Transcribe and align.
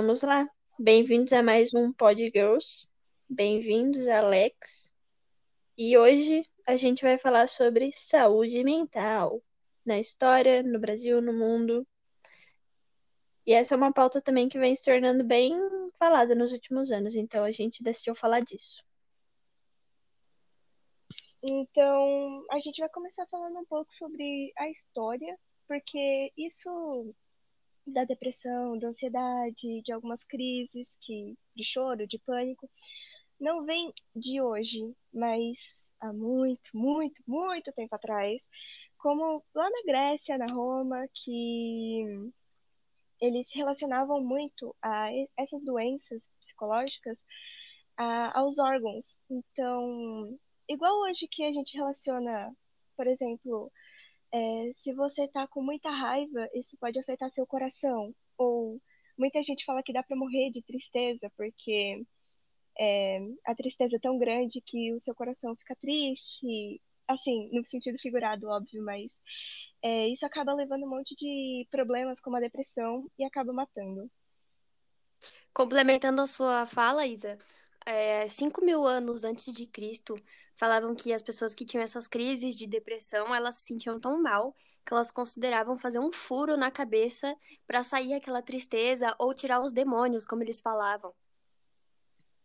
Vamos 0.00 0.22
lá. 0.22 0.48
Bem-vindos 0.78 1.32
a 1.32 1.42
mais 1.42 1.74
um 1.74 1.92
Pod 1.92 2.22
Girls. 2.32 2.86
Bem-vindos, 3.28 4.06
Alex. 4.06 4.94
E 5.76 5.98
hoje 5.98 6.46
a 6.64 6.76
gente 6.76 7.02
vai 7.02 7.18
falar 7.18 7.48
sobre 7.48 7.90
saúde 7.90 8.62
mental 8.62 9.42
na 9.84 9.98
história, 9.98 10.62
no 10.62 10.78
Brasil, 10.78 11.20
no 11.20 11.32
mundo. 11.32 11.84
E 13.44 13.52
essa 13.52 13.74
é 13.74 13.76
uma 13.76 13.92
pauta 13.92 14.22
também 14.22 14.48
que 14.48 14.56
vem 14.56 14.72
se 14.72 14.84
tornando 14.84 15.24
bem 15.24 15.58
falada 15.98 16.32
nos 16.32 16.52
últimos 16.52 16.92
anos, 16.92 17.16
então 17.16 17.42
a 17.42 17.50
gente 17.50 17.82
decidiu 17.82 18.14
falar 18.14 18.38
disso. 18.38 18.84
Então, 21.42 22.46
a 22.52 22.60
gente 22.60 22.78
vai 22.78 22.88
começar 22.88 23.26
falando 23.26 23.58
um 23.58 23.66
pouco 23.66 23.92
sobre 23.92 24.52
a 24.58 24.70
história, 24.70 25.36
porque 25.66 26.32
isso 26.36 27.12
da 27.92 28.04
depressão, 28.04 28.78
da 28.78 28.88
ansiedade, 28.88 29.82
de 29.82 29.92
algumas 29.92 30.24
crises 30.24 30.96
que 31.00 31.36
de 31.54 31.64
choro, 31.64 32.06
de 32.06 32.18
pânico, 32.18 32.68
não 33.40 33.64
vem 33.64 33.92
de 34.14 34.40
hoje, 34.40 34.94
mas 35.12 35.88
há 36.00 36.12
muito, 36.12 36.70
muito, 36.74 37.22
muito 37.26 37.72
tempo 37.72 37.94
atrás, 37.94 38.40
como 38.98 39.44
lá 39.54 39.68
na 39.70 39.82
Grécia, 39.86 40.38
na 40.38 40.46
Roma, 40.50 41.06
que 41.12 42.04
eles 43.20 43.48
relacionavam 43.52 44.22
muito 44.22 44.74
a 44.82 45.08
essas 45.36 45.64
doenças 45.64 46.28
psicológicas 46.40 47.18
a, 47.96 48.38
aos 48.38 48.58
órgãos. 48.58 49.16
Então, 49.30 50.38
igual 50.68 51.00
hoje 51.02 51.28
que 51.28 51.44
a 51.44 51.52
gente 51.52 51.76
relaciona, 51.76 52.54
por 52.96 53.06
exemplo, 53.06 53.72
é, 54.32 54.72
se 54.74 54.92
você 54.92 55.26
tá 55.28 55.46
com 55.46 55.62
muita 55.62 55.90
raiva, 55.90 56.48
isso 56.54 56.76
pode 56.78 56.98
afetar 56.98 57.30
seu 57.30 57.46
coração. 57.46 58.14
Ou 58.36 58.80
muita 59.16 59.42
gente 59.42 59.64
fala 59.64 59.82
que 59.82 59.92
dá 59.92 60.02
para 60.02 60.16
morrer 60.16 60.50
de 60.50 60.62
tristeza, 60.62 61.30
porque 61.36 62.04
é, 62.78 63.20
a 63.46 63.54
tristeza 63.54 63.96
é 63.96 64.00
tão 64.00 64.18
grande 64.18 64.60
que 64.60 64.92
o 64.92 65.00
seu 65.00 65.14
coração 65.14 65.56
fica 65.56 65.76
triste. 65.76 66.80
Assim, 67.06 67.48
no 67.52 67.64
sentido 67.64 67.98
figurado, 67.98 68.48
óbvio, 68.48 68.84
mas 68.84 69.10
é, 69.82 70.08
isso 70.08 70.26
acaba 70.26 70.52
levando 70.52 70.84
um 70.84 70.90
monte 70.90 71.14
de 71.14 71.66
problemas, 71.70 72.20
como 72.20 72.36
a 72.36 72.40
depressão, 72.40 73.10
e 73.18 73.24
acaba 73.24 73.52
matando. 73.52 74.10
Complementando 75.54 76.20
a 76.20 76.26
sua 76.26 76.66
fala, 76.66 77.06
Isa, 77.06 77.38
é, 77.86 78.28
5 78.28 78.64
mil 78.64 78.86
anos 78.86 79.24
antes 79.24 79.52
de 79.54 79.66
Cristo, 79.66 80.14
falavam 80.58 80.94
que 80.94 81.12
as 81.14 81.22
pessoas 81.22 81.54
que 81.54 81.64
tinham 81.64 81.82
essas 81.84 82.08
crises 82.08 82.56
de 82.56 82.66
depressão, 82.66 83.34
elas 83.34 83.56
se 83.58 83.66
sentiam 83.66 84.00
tão 84.00 84.22
mal 84.22 84.54
que 84.86 84.92
elas 84.94 85.10
consideravam 85.12 85.78
fazer 85.78 86.00
um 86.00 86.12
furo 86.12 86.56
na 86.58 86.70
cabeça 86.70 87.36
para 87.66 87.84
sair 87.84 88.14
aquela 88.14 88.42
tristeza 88.42 89.16
ou 89.18 89.34
tirar 89.34 89.60
os 89.62 89.72
demônios, 89.72 90.26
como 90.26 90.42
eles 90.44 90.60
falavam. 90.60 91.14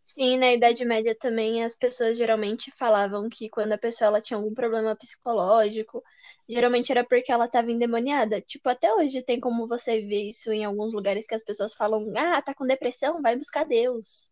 Sim, 0.05 0.37
na 0.37 0.53
Idade 0.53 0.85
Média 0.85 1.13
também 1.19 1.61
as 1.63 1.75
pessoas 1.75 2.17
geralmente 2.17 2.71
falavam 2.71 3.27
que 3.29 3.49
quando 3.49 3.73
a 3.73 3.77
pessoa 3.77 4.07
ela 4.07 4.21
tinha 4.21 4.37
algum 4.37 4.53
problema 4.53 4.95
psicológico, 4.95 6.01
geralmente 6.47 6.91
era 6.91 7.03
porque 7.05 7.31
ela 7.31 7.45
estava 7.47 7.69
endemoniada. 7.71 8.41
Tipo, 8.41 8.69
até 8.69 8.93
hoje 8.93 9.21
tem 9.23 9.39
como 9.41 9.67
você 9.67 9.99
ver 10.01 10.29
isso 10.29 10.51
em 10.53 10.63
alguns 10.65 10.93
lugares 10.93 11.27
que 11.27 11.35
as 11.35 11.43
pessoas 11.43 11.73
falam: 11.73 12.13
"Ah, 12.17 12.41
tá 12.41 12.53
com 12.55 12.65
depressão, 12.65 13.21
vai 13.21 13.35
buscar 13.37 13.65
Deus". 13.65 14.31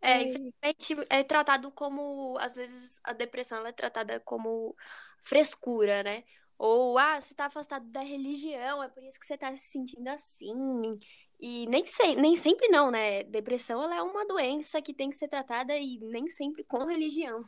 É, 0.00 0.22
infelizmente 0.22 0.96
é 1.10 1.24
tratado 1.24 1.70
como, 1.72 2.38
às 2.38 2.54
vezes 2.54 3.00
a 3.02 3.12
depressão 3.12 3.58
ela 3.58 3.68
é 3.68 3.72
tratada 3.72 4.20
como 4.20 4.76
frescura, 5.22 6.02
né? 6.02 6.24
Ou, 6.56 6.98
ah, 6.98 7.20
você 7.20 7.34
tá 7.34 7.46
afastado 7.46 7.86
da 7.90 8.00
religião, 8.00 8.82
é 8.82 8.88
por 8.88 9.02
isso 9.02 9.18
que 9.18 9.26
você 9.26 9.36
tá 9.36 9.56
se 9.56 9.68
sentindo 9.68 10.08
assim. 10.08 10.98
E 11.40 11.66
nem, 11.66 11.84
se, 11.84 12.16
nem 12.16 12.36
sempre 12.36 12.68
não, 12.68 12.90
né? 12.90 13.22
Depressão 13.24 13.82
ela 13.82 13.96
é 13.96 14.02
uma 14.02 14.26
doença 14.26 14.82
que 14.82 14.94
tem 14.94 15.10
que 15.10 15.16
ser 15.16 15.28
tratada 15.28 15.76
e 15.76 15.98
nem 15.98 16.28
sempre 16.28 16.64
com 16.64 16.84
religião. 16.84 17.44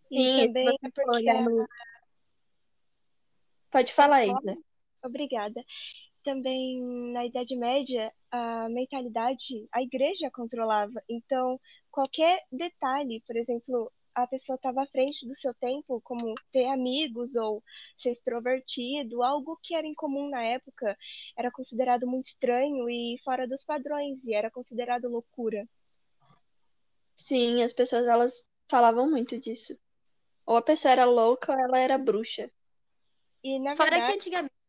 Sim, 0.00 0.46
também 0.48 0.78
porque... 0.94 1.24
Pode 3.70 3.92
falar, 3.92 4.26
Isa. 4.26 4.56
Obrigada 5.04 5.64
também 6.22 6.80
na 7.12 7.26
Idade 7.26 7.56
Média 7.56 8.12
a 8.30 8.68
mentalidade 8.68 9.68
a 9.72 9.82
igreja 9.82 10.30
controlava. 10.30 11.02
Então, 11.08 11.60
qualquer 11.90 12.42
detalhe, 12.50 13.22
por 13.26 13.36
exemplo, 13.36 13.92
a 14.14 14.26
pessoa 14.26 14.56
estava 14.56 14.82
à 14.82 14.86
frente 14.86 15.26
do 15.26 15.34
seu 15.36 15.54
tempo, 15.54 16.00
como 16.02 16.34
ter 16.50 16.66
amigos 16.66 17.34
ou 17.34 17.62
ser 17.96 18.10
extrovertido, 18.10 19.22
algo 19.22 19.58
que 19.62 19.74
era 19.74 19.86
incomum 19.86 20.28
na 20.28 20.42
época, 20.42 20.96
era 21.36 21.50
considerado 21.50 22.06
muito 22.06 22.28
estranho 22.28 22.88
e 22.88 23.18
fora 23.24 23.46
dos 23.46 23.64
padrões, 23.64 24.24
e 24.24 24.34
era 24.34 24.50
considerado 24.50 25.08
loucura. 25.08 25.66
Sim, 27.14 27.62
as 27.62 27.72
pessoas 27.72 28.06
elas 28.06 28.44
falavam 28.68 29.10
muito 29.10 29.38
disso. 29.38 29.78
Ou 30.44 30.56
a 30.56 30.62
pessoa 30.62 30.92
era 30.92 31.04
louca 31.04 31.52
ou 31.52 31.58
ela 31.58 31.78
era 31.78 31.96
bruxa. 31.96 32.50
E 33.44 33.58
na 33.58 33.76
Fora 33.76 33.90
verdade... 33.90 34.12
que 34.12 34.16
antigamente 34.16 34.61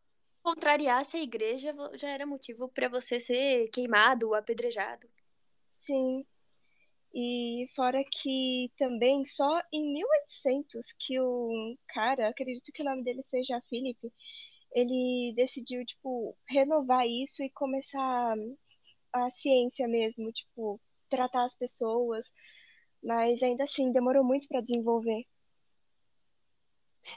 contrariasse 0.43 1.17
a 1.17 1.23
igreja 1.23 1.73
já 1.95 2.09
era 2.09 2.25
motivo 2.25 2.67
para 2.69 2.89
você 2.89 3.19
ser 3.19 3.69
queimado, 3.69 4.35
apedrejado. 4.35 5.07
Sim. 5.79 6.25
E 7.13 7.69
fora 7.75 8.03
que 8.11 8.71
também 8.77 9.25
só 9.25 9.61
em 9.71 9.93
1800 9.93 10.93
que 10.99 11.19
o 11.19 11.77
cara, 11.87 12.29
acredito 12.29 12.71
que 12.71 12.81
o 12.81 12.85
nome 12.85 13.03
dele 13.03 13.23
seja 13.23 13.61
Felipe, 13.69 14.11
ele 14.73 15.33
decidiu, 15.35 15.85
tipo, 15.85 16.35
renovar 16.47 17.07
isso 17.07 17.43
e 17.43 17.49
começar 17.51 18.35
a 19.13 19.31
ciência 19.31 19.87
mesmo, 19.87 20.31
tipo, 20.31 20.81
tratar 21.09 21.45
as 21.45 21.55
pessoas. 21.55 22.25
Mas 23.03 23.43
ainda 23.43 23.63
assim, 23.63 23.91
demorou 23.91 24.23
muito 24.23 24.47
para 24.47 24.61
desenvolver. 24.61 25.25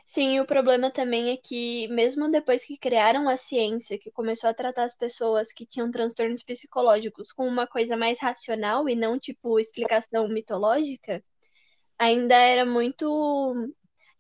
Sim, 0.04 0.41
o 0.41 0.47
problema 0.47 0.91
também 0.91 1.30
é 1.30 1.36
que, 1.36 1.86
mesmo 1.88 2.30
depois 2.30 2.64
que 2.64 2.76
criaram 2.76 3.28
a 3.28 3.36
ciência, 3.36 3.98
que 3.98 4.10
começou 4.10 4.50
a 4.50 4.54
tratar 4.54 4.84
as 4.84 4.97
pessoas 4.97 5.52
que 5.52 5.66
tinham 5.66 5.91
transtornos 5.91 6.42
psicológicos 6.42 7.30
com 7.32 7.47
uma 7.47 7.66
coisa 7.66 7.96
mais 7.96 8.19
racional 8.20 8.88
e 8.88 8.96
não, 8.96 9.19
tipo, 9.19 9.58
explicação 9.60 10.28
mitológica, 10.28 11.22
ainda 11.98 12.36
era 12.36 12.66
muito. 12.66 13.54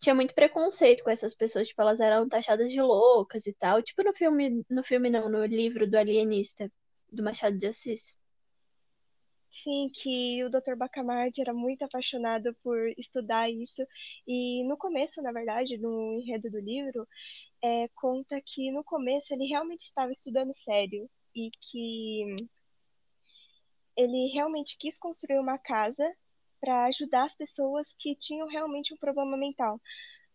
Tinha 0.00 0.14
muito 0.14 0.34
preconceito 0.34 1.04
com 1.04 1.10
essas 1.10 1.34
pessoas, 1.34 1.68
tipo, 1.68 1.80
elas 1.82 2.00
eram 2.00 2.28
taxadas 2.28 2.70
de 2.72 2.80
loucas 2.82 3.46
e 3.46 3.52
tal. 3.54 3.82
Tipo 3.82 4.02
no 4.04 4.14
filme, 4.14 4.64
no 4.70 4.84
filme 4.84 5.10
não, 5.10 5.28
no 5.28 5.44
livro 5.46 5.88
do 5.90 5.96
Alienista, 5.96 6.70
do 7.10 7.22
Machado 7.22 7.56
de 7.58 7.66
Assis. 7.68 8.16
Sim, 9.62 9.90
que 9.92 10.44
o 10.44 10.50
Dr. 10.50 10.76
Bacamarte 10.76 11.40
era 11.40 11.52
muito 11.54 11.82
apaixonado 11.82 12.54
por 12.62 12.76
estudar 12.98 13.50
isso. 13.50 13.82
E 14.26 14.62
no 14.64 14.76
começo, 14.76 15.22
na 15.22 15.32
verdade, 15.32 15.78
no 15.78 16.12
enredo 16.14 16.50
do 16.50 16.60
livro, 16.60 17.06
é, 17.62 17.88
conta 17.94 18.40
que 18.40 18.70
no 18.70 18.84
começo 18.84 19.32
ele 19.32 19.46
realmente 19.46 19.84
estava 19.84 20.12
estudando 20.12 20.54
sério 20.56 21.08
e 21.34 21.50
que 21.50 22.36
ele 23.96 24.28
realmente 24.32 24.76
quis 24.78 24.98
construir 24.98 25.38
uma 25.38 25.58
casa 25.58 26.04
para 26.60 26.84
ajudar 26.86 27.24
as 27.24 27.34
pessoas 27.36 27.92
que 27.98 28.14
tinham 28.14 28.46
realmente 28.46 28.92
um 28.92 28.96
problema 28.98 29.36
mental. 29.36 29.80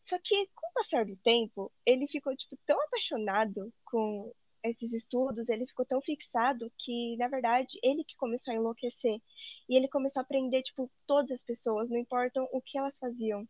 Só 0.05 0.17
que, 0.23 0.47
com 0.55 0.67
o 0.67 0.73
passar 0.73 1.05
do 1.05 1.15
tempo, 1.17 1.71
ele 1.85 2.07
ficou 2.07 2.35
tipo 2.35 2.57
tão 2.65 2.79
apaixonado 2.85 3.71
com 3.85 4.33
esses 4.63 4.93
estudos, 4.93 5.49
ele 5.49 5.67
ficou 5.67 5.85
tão 5.85 6.01
fixado 6.01 6.71
que, 6.77 7.17
na 7.17 7.27
verdade, 7.27 7.79
ele 7.83 8.03
que 8.03 8.15
começou 8.15 8.53
a 8.53 8.57
enlouquecer. 8.57 9.19
E 9.69 9.75
ele 9.75 9.87
começou 9.87 10.19
a 10.21 10.23
aprender, 10.23 10.61
tipo, 10.63 10.89
todas 11.07 11.31
as 11.31 11.43
pessoas, 11.43 11.89
não 11.89 11.97
importam 11.97 12.47
o 12.51 12.61
que 12.61 12.77
elas 12.77 12.97
faziam. 12.97 13.47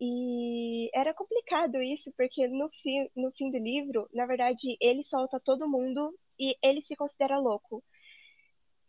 E 0.00 0.90
era 0.94 1.14
complicado 1.14 1.80
isso, 1.82 2.12
porque 2.16 2.48
no 2.48 2.68
fim, 2.82 3.08
no 3.16 3.30
fim 3.32 3.50
do 3.50 3.58
livro, 3.58 4.08
na 4.12 4.26
verdade, 4.26 4.76
ele 4.80 5.04
solta 5.04 5.40
todo 5.40 5.68
mundo 5.68 6.14
e 6.38 6.56
ele 6.62 6.82
se 6.82 6.96
considera 6.96 7.38
louco. 7.38 7.82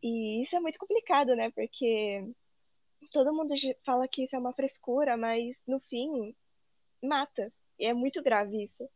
E 0.02 0.42
isso 0.44 0.56
é 0.56 0.60
muito 0.60 0.80
complicado, 0.80 1.36
né? 1.36 1.52
Porque 1.52 2.24
todo 3.12 3.34
mundo 3.34 3.54
fala 3.86 4.08
que 4.08 4.24
isso 4.24 4.36
é 4.36 4.40
uma 4.40 4.54
frescura, 4.54 5.18
mas 5.18 5.56
no 5.68 5.80
fim, 5.80 6.36
mata. 7.02 7.52
E 7.80 7.86
é 7.86 7.94
muito 7.94 8.22
grave 8.24 8.64
isso. 8.64 8.90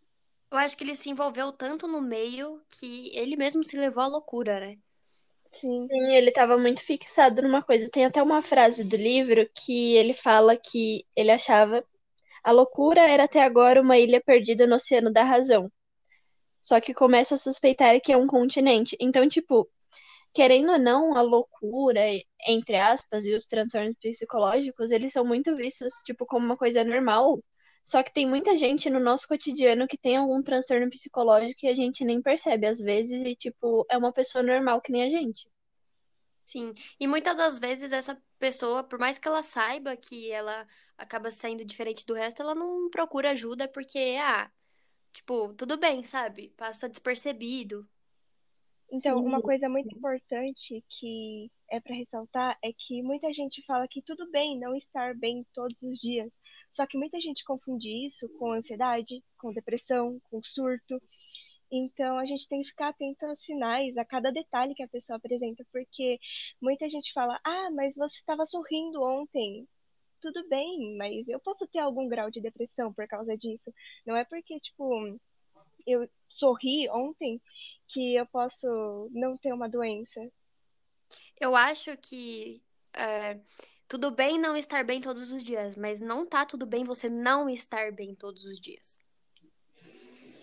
Eu 0.52 0.58
acho 0.58 0.76
que 0.78 0.84
ele 0.84 0.96
se 0.96 1.10
envolveu 1.10 1.52
tanto 1.52 1.88
no 1.88 2.02
meio 2.02 2.62
que 2.70 3.12
ele 3.16 3.36
mesmo 3.36 3.64
se 3.64 3.78
levou 3.78 4.04
à 4.04 4.08
loucura, 4.08 4.60
né? 4.60 4.78
Sim. 5.60 5.88
Sim, 5.88 6.14
ele 6.16 6.30
estava 6.30 6.58
muito 6.58 6.82
fixado 6.84 7.42
numa 7.42 7.62
coisa. 7.64 7.90
Tem 7.90 8.06
até 8.06 8.22
uma 8.22 8.42
frase 8.42 8.84
do 8.84 8.96
livro 8.96 9.48
que 9.56 9.96
ele 9.96 10.14
fala 10.14 10.56
que 10.58 11.06
ele 11.16 11.32
achava 11.32 11.84
a 12.44 12.52
loucura 12.52 13.02
era 13.02 13.26
até 13.26 13.42
agora 13.44 13.82
uma 13.82 13.98
ilha 13.98 14.22
perdida 14.22 14.66
no 14.68 14.76
oceano 14.76 15.12
da 15.12 15.24
razão. 15.24 15.72
Só 16.62 16.80
que 16.82 16.94
começa 16.94 17.36
a 17.36 17.38
suspeitar 17.38 18.00
que 18.02 18.12
é 18.14 18.18
um 18.18 18.28
continente. 18.28 18.98
Então, 19.00 19.28
tipo, 19.30 19.70
querendo 20.34 20.72
ou 20.74 20.80
não, 20.80 21.16
a 21.18 21.22
loucura, 21.22 22.02
entre 22.48 22.78
aspas, 22.78 23.26
e 23.26 23.34
os 23.34 23.46
transtornos 23.48 23.96
psicológicos, 24.02 24.92
eles 24.92 25.14
são 25.14 25.26
muito 25.26 25.56
vistos, 25.56 25.94
tipo, 26.06 26.26
como 26.26 26.46
uma 26.46 26.58
coisa 26.58 26.84
normal 26.84 27.40
Só 27.90 28.04
que 28.04 28.14
tem 28.14 28.28
muita 28.28 28.56
gente 28.56 28.88
no 28.88 29.00
nosso 29.00 29.28
cotidiano 29.28 29.88
que 29.88 29.98
tem 29.98 30.16
algum 30.16 30.44
transtorno 30.44 30.88
psicológico 30.92 31.62
e 31.64 31.70
a 31.70 31.74
gente 31.74 32.06
nem 32.06 32.22
percebe 32.22 32.68
às 32.68 32.78
vezes 32.78 33.26
e 33.26 33.36
tipo, 33.36 33.84
é 33.90 33.98
uma 33.98 34.14
pessoa 34.14 34.44
normal 34.44 34.80
que 34.80 34.92
nem 34.92 35.02
a 35.02 35.10
gente. 35.10 35.50
Sim, 36.46 36.72
e 37.00 37.08
muitas 37.08 37.36
das 37.36 37.58
vezes 37.58 37.92
essa 37.92 38.22
pessoa, 38.38 38.84
por 38.84 39.00
mais 39.00 39.18
que 39.18 39.28
ela 39.28 39.42
saiba 39.42 39.98
que 39.98 40.32
ela 40.32 40.68
acaba 40.96 41.32
saindo 41.32 41.66
diferente 41.66 42.06
do 42.06 42.14
resto, 42.14 42.44
ela 42.44 42.54
não 42.54 42.92
procura 42.92 43.32
ajuda 43.32 43.68
porque, 43.68 44.16
ah, 44.22 44.52
tipo, 45.12 45.52
tudo 45.56 45.76
bem, 45.76 46.04
sabe? 46.04 46.54
Passa 46.56 46.88
despercebido. 46.88 47.90
Então, 48.92 49.18
uma 49.18 49.42
coisa 49.42 49.68
muito 49.68 49.96
importante 49.96 50.84
que 50.88 51.52
é 51.68 51.80
para 51.80 51.96
ressaltar 51.96 52.56
é 52.64 52.72
que 52.72 53.02
muita 53.02 53.34
gente 53.34 53.64
fala 53.66 53.88
que 53.88 54.04
tudo 54.04 54.30
bem 54.30 54.60
não 54.60 54.76
estar 54.76 55.16
bem 55.16 55.44
todos 55.56 55.82
os 55.82 55.98
dias. 55.98 56.32
Só 56.80 56.88
que 56.88 56.98
muita 56.98 57.20
gente 57.20 57.44
confunde 57.44 57.90
isso 58.06 58.30
com 58.40 58.54
ansiedade, 58.54 59.22
com 59.38 59.52
depressão, 59.52 60.18
com 60.32 60.42
surto. 60.42 60.98
Então, 61.70 62.18
a 62.18 62.24
gente 62.24 62.48
tem 62.48 62.62
que 62.62 62.70
ficar 62.70 62.88
atento 62.88 63.26
aos 63.26 63.44
sinais, 63.44 63.98
a 63.98 64.06
cada 64.06 64.32
detalhe 64.32 64.74
que 64.74 64.82
a 64.82 64.88
pessoa 64.88 65.18
apresenta, 65.18 65.62
porque 65.74 66.18
muita 66.62 66.88
gente 66.88 67.12
fala: 67.12 67.38
Ah, 67.44 67.70
mas 67.72 67.98
você 67.98 68.16
estava 68.20 68.46
sorrindo 68.46 69.04
ontem. 69.04 69.68
Tudo 70.22 70.48
bem, 70.48 70.96
mas 70.96 71.28
eu 71.28 71.38
posso 71.42 71.68
ter 71.68 71.80
algum 71.80 72.08
grau 72.08 72.32
de 72.32 72.40
depressão 72.40 72.94
por 72.94 73.06
causa 73.10 73.38
disso. 73.38 73.74
Não 74.06 74.16
é 74.16 74.24
porque, 74.24 74.58
tipo, 74.62 75.20
eu 75.86 76.10
sorri 76.30 76.90
ontem 76.90 77.42
que 77.90 78.16
eu 78.16 78.26
posso 78.26 79.10
não 79.12 79.38
ter 79.38 79.52
uma 79.52 79.68
doença. 79.68 80.32
Eu 81.38 81.58
acho 81.58 81.98
que 81.98 82.62
é, 82.94 83.38
tudo 83.90 84.12
bem 84.12 84.40
não 84.40 84.56
estar 84.56 84.86
bem 84.86 85.02
todos 85.02 85.32
os 85.32 85.44
dias, 85.44 85.76
mas 85.76 86.00
não 86.00 86.24
tá 86.24 86.46
tudo 86.46 86.66
bem 86.66 86.84
você 86.84 87.10
não 87.10 87.50
estar 87.50 87.92
bem 87.92 88.14
todos 88.14 88.46
os 88.46 88.60
dias. 88.60 89.02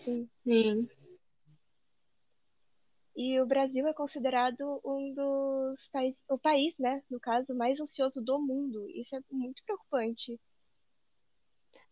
Sim. 0.03 0.29
Sim. 0.43 0.89
E 3.15 3.39
o 3.39 3.45
Brasil 3.47 3.87
é 3.87 3.93
considerado 3.93 4.81
um 4.85 5.13
dos 5.13 5.87
países, 5.87 6.21
o 6.29 6.37
país, 6.37 6.77
né, 6.77 7.01
no 7.09 7.19
caso, 7.19 7.55
mais 7.55 7.79
ansioso 7.79 8.21
do 8.21 8.37
mundo. 8.37 8.85
Isso 8.89 9.15
é 9.15 9.19
muito 9.31 9.63
preocupante. 9.63 10.39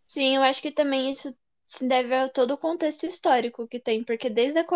Sim, 0.04 0.36
eu 0.36 0.44
acho 0.44 0.62
que 0.62 0.72
também 0.72 1.10
isso 1.10 1.36
se 1.66 1.88
deve 1.88 2.13
a 2.13 2.30
todo 2.30 2.52
o 2.52 2.57
contexto 2.57 3.07
histórico 3.07 3.68
que 3.68 3.80
tem, 3.80 4.04
porque 4.04 4.30
desde 4.30 4.60
a 4.60 4.68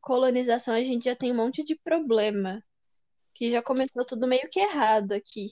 colonização 0.00 0.74
a 0.74 0.82
gente 0.82 1.06
já 1.06 1.16
tem 1.16 1.32
um 1.32 1.36
monte 1.36 1.64
de 1.64 1.74
problema, 1.74 2.62
que 3.34 3.50
já 3.50 3.60
começou 3.60 4.04
tudo 4.04 4.28
meio 4.28 4.48
que 4.48 4.60
errado 4.60 5.12
aqui, 5.12 5.48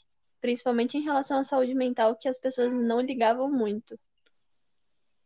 principalmente 0.46 0.96
em 0.96 1.02
relação 1.02 1.40
à 1.40 1.44
saúde 1.44 1.74
mental, 1.74 2.14
que 2.14 2.28
as 2.28 2.38
pessoas 2.38 2.72
não 2.72 3.00
ligavam 3.00 3.50
muito. 3.50 3.98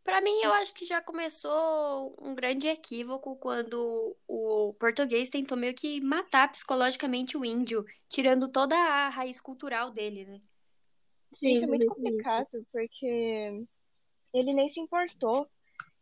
Para 0.03 0.19
mim, 0.19 0.35
eu 0.41 0.51
acho 0.53 0.73
que 0.73 0.83
já 0.83 0.99
começou 0.99 2.17
um 2.19 2.33
grande 2.33 2.67
equívoco 2.67 3.35
quando 3.35 4.17
o 4.27 4.73
português 4.79 5.29
tentou 5.29 5.55
meio 5.55 5.75
que 5.75 6.01
matar 6.01 6.51
psicologicamente 6.51 7.37
o 7.37 7.45
índio, 7.45 7.85
tirando 8.09 8.49
toda 8.49 8.75
a 8.75 9.09
raiz 9.09 9.39
cultural 9.39 9.91
dele, 9.91 10.25
né? 10.25 10.41
Sim, 11.31 11.53
Isso 11.53 11.65
é 11.65 11.67
muito 11.67 11.85
complicado, 11.85 12.65
porque 12.73 13.63
ele 14.33 14.53
nem 14.55 14.69
se 14.69 14.79
importou. 14.79 15.47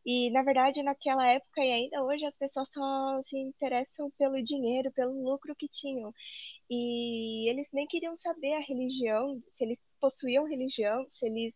E, 0.06 0.31
na 0.31 0.44
verdade, 0.44 0.81
naquela 0.81 1.27
época 1.27 1.60
e 1.62 1.69
ainda 1.69 2.01
hoje, 2.06 2.25
as 2.25 2.36
pessoas 2.36 2.72
só 2.72 3.22
se 3.24 3.38
interessam 3.38 4.10
pelo 4.18 4.42
dinheiro, 4.42 4.94
pelo 4.94 5.12
lucro 5.30 5.54
que 5.57 5.68
tinham. 5.68 6.13
E 6.69 7.50
eles 7.50 7.68
nem 7.74 7.88
queriam 7.88 8.16
saber 8.18 8.54
a 8.54 8.60
religião, 8.60 9.42
se 9.51 9.63
eles 9.63 9.80
possuíam 10.00 10.45
religião, 10.45 11.06
se 11.10 11.25
eles. 11.25 11.54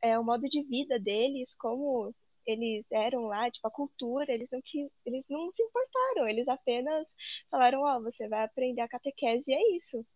É, 0.00 0.18
o 0.18 0.24
modo 0.24 0.48
de 0.48 0.62
vida 0.62 0.98
deles, 0.98 1.54
como 1.56 2.14
eles 2.46 2.86
eram 2.90 3.24
lá, 3.26 3.50
tipo, 3.50 3.66
a 3.66 3.70
cultura, 3.70 4.32
eles 4.32 4.48
não, 4.50 4.60
que, 4.64 4.88
eles 5.04 5.24
não 5.28 5.50
se 5.52 5.62
importaram, 5.62 6.28
eles 6.28 6.48
apenas 6.48 7.06
falaram, 7.50 7.80
ó, 7.82 7.98
oh, 7.98 8.02
você 8.02 8.28
vai 8.28 8.44
aprender 8.44 8.80
a 8.80 8.88
catequese 8.88 9.50
e 9.50 9.54
é 9.54 9.76
isso. 9.76 10.06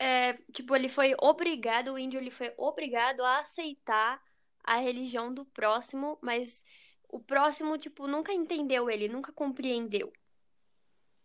É, 0.00 0.32
tipo, 0.52 0.74
ele 0.74 0.88
foi 0.88 1.14
obrigado, 1.20 1.92
o 1.92 1.98
índio 1.98 2.18
ele 2.18 2.30
foi 2.30 2.54
obrigado 2.56 3.20
a 3.22 3.40
aceitar 3.40 4.22
a 4.64 4.76
religião 4.76 5.32
do 5.32 5.44
próximo, 5.44 6.18
mas 6.22 6.64
o 7.06 7.20
próximo, 7.20 7.76
tipo, 7.76 8.06
nunca 8.06 8.32
entendeu 8.32 8.88
ele, 8.88 9.08
nunca 9.08 9.30
compreendeu. 9.30 10.10